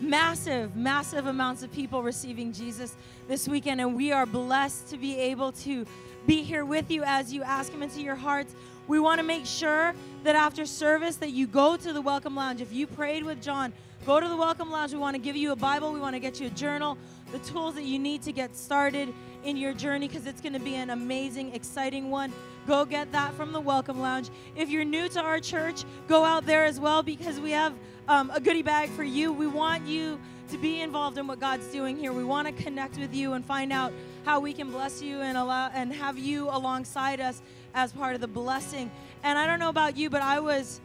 [0.00, 2.96] massive, massive amounts of people receiving Jesus
[3.28, 5.86] this weekend, and we are blessed to be able to
[6.26, 8.54] be here with you as you ask Him into your hearts.
[8.90, 9.94] We want to make sure
[10.24, 12.60] that after service that you go to the welcome lounge.
[12.60, 13.72] If you prayed with John,
[14.04, 14.92] go to the welcome lounge.
[14.92, 15.92] We want to give you a Bible.
[15.92, 16.98] We want to get you a journal,
[17.30, 19.14] the tools that you need to get started
[19.44, 22.32] in your journey because it's going to be an amazing, exciting one.
[22.66, 24.28] Go get that from the Welcome Lounge.
[24.56, 27.72] If you're new to our church, go out there as well because we have
[28.08, 29.32] um, a goodie bag for you.
[29.32, 30.18] We want you
[30.50, 32.12] to be involved in what God's doing here.
[32.12, 33.92] We want to connect with you and find out
[34.24, 37.40] how we can bless you and allow and have you alongside us
[37.74, 38.90] as part of the blessing.
[39.22, 40.80] And I don't know about you, but I was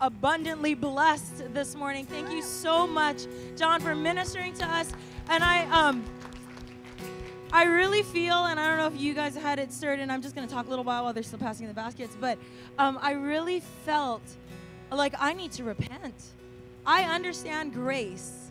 [0.00, 2.06] abundantly blessed this morning.
[2.06, 3.26] Thank you so much,
[3.56, 4.92] John, for ministering to us.
[5.28, 6.04] And I um
[7.54, 10.22] I really feel, and I don't know if you guys had it stirred, and I'm
[10.22, 12.38] just going to talk a little while while they're still passing the baskets, but
[12.78, 14.22] um, I really felt
[14.90, 16.14] like I need to repent.
[16.86, 18.50] I understand grace,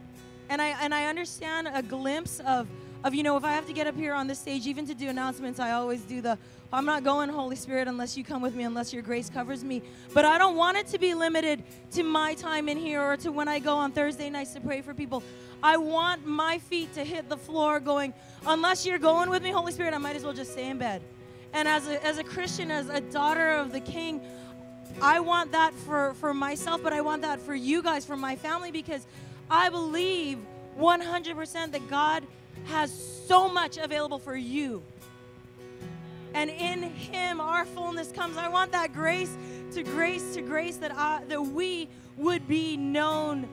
[0.49, 2.67] and I and I understand a glimpse of
[3.03, 4.93] of you know if I have to get up here on the stage, even to
[4.93, 6.37] do announcements, I always do the
[6.73, 9.81] I'm not going, Holy Spirit, unless you come with me, unless your grace covers me.
[10.14, 13.31] But I don't want it to be limited to my time in here or to
[13.31, 15.22] when I go on Thursday nights to pray for people.
[15.61, 18.14] I want my feet to hit the floor going,
[18.45, 21.02] unless you're going with me, Holy Spirit, I might as well just stay in bed.
[21.53, 24.22] And as a, as a Christian, as a daughter of the King,
[25.02, 28.38] I want that for, for myself, but I want that for you guys, for my
[28.38, 29.06] family, because
[29.49, 30.39] I believe
[30.80, 32.23] 100% that God
[32.65, 32.91] has
[33.27, 34.84] so much available for you.
[36.33, 38.37] And in Him, our fullness comes.
[38.37, 39.35] I want that grace
[39.73, 41.87] to grace to grace that, I, that we
[42.17, 43.47] would be known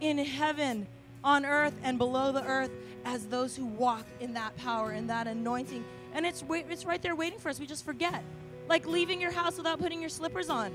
[0.00, 0.86] in heaven
[1.24, 2.70] on earth and below the earth
[3.04, 5.84] as those who walk in that power and that anointing.
[6.12, 7.58] And it's, it's right there waiting for us.
[7.58, 8.22] We just forget.
[8.68, 10.72] Like leaving your house without putting your slippers on.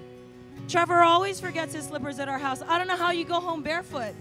[0.67, 2.61] Trevor always forgets his slippers at our house.
[2.67, 4.13] I don't know how you go home barefoot,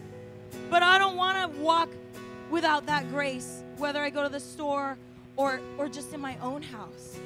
[0.71, 1.89] but I don't want to walk
[2.51, 4.97] without that grace, whether I go to the store
[5.37, 7.19] or, or just in my own house.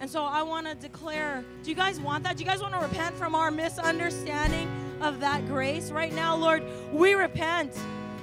[0.00, 2.36] And so I want to declare do you guys want that?
[2.36, 4.68] Do you guys want to repent from our misunderstanding
[5.00, 5.90] of that grace?
[5.90, 6.62] Right now, Lord,
[6.92, 7.72] we repent.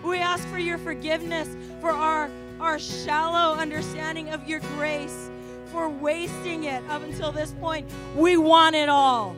[0.04, 1.50] We ask for your forgiveness
[1.82, 2.30] for our,
[2.60, 5.30] our shallow understanding of your grace,
[5.72, 7.90] for wasting it up until this point.
[8.16, 9.36] We want it all.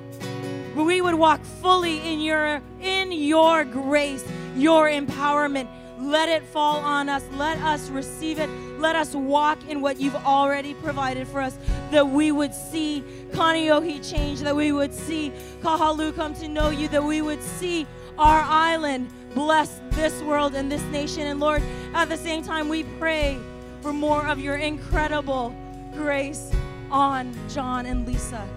[0.76, 4.24] We would walk fully in your in your grace,
[4.56, 5.68] your empowerment.
[6.00, 7.24] Let it fall on us.
[7.34, 8.50] Let us receive it.
[8.78, 11.58] Let us walk in what you've already provided for us.
[11.92, 15.32] That we would see Kaneohe change, that we would see
[15.62, 17.88] Kahaluu come to know you, that we would see
[18.18, 21.28] our island bless this world and this nation.
[21.28, 21.62] And Lord,
[21.94, 23.38] at the same time, we pray
[23.82, 25.56] for more of your incredible
[25.94, 26.52] grace
[26.92, 28.48] on John and Lisa.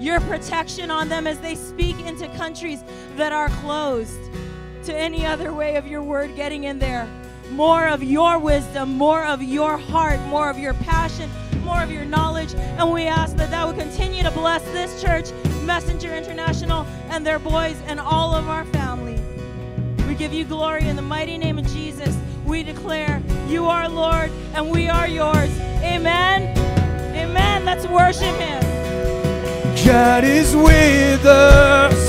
[0.00, 2.82] Your protection on them as they speak into countries
[3.16, 4.18] that are closed
[4.84, 7.08] to any other way of your word getting in there.
[7.50, 11.30] More of your wisdom, more of your heart, more of your passion,
[11.64, 12.54] more of your knowledge.
[12.54, 15.32] And we ask that that would continue to bless this church,
[15.62, 19.20] Messenger International, and their boys, and all of our family.
[20.06, 22.16] We give you glory in the mighty name of Jesus.
[22.44, 25.50] We declare you are Lord and we are yours.
[25.82, 26.56] Amen.
[27.16, 27.64] Amen.
[27.64, 28.60] Let's worship him.
[29.86, 32.00] God is with us.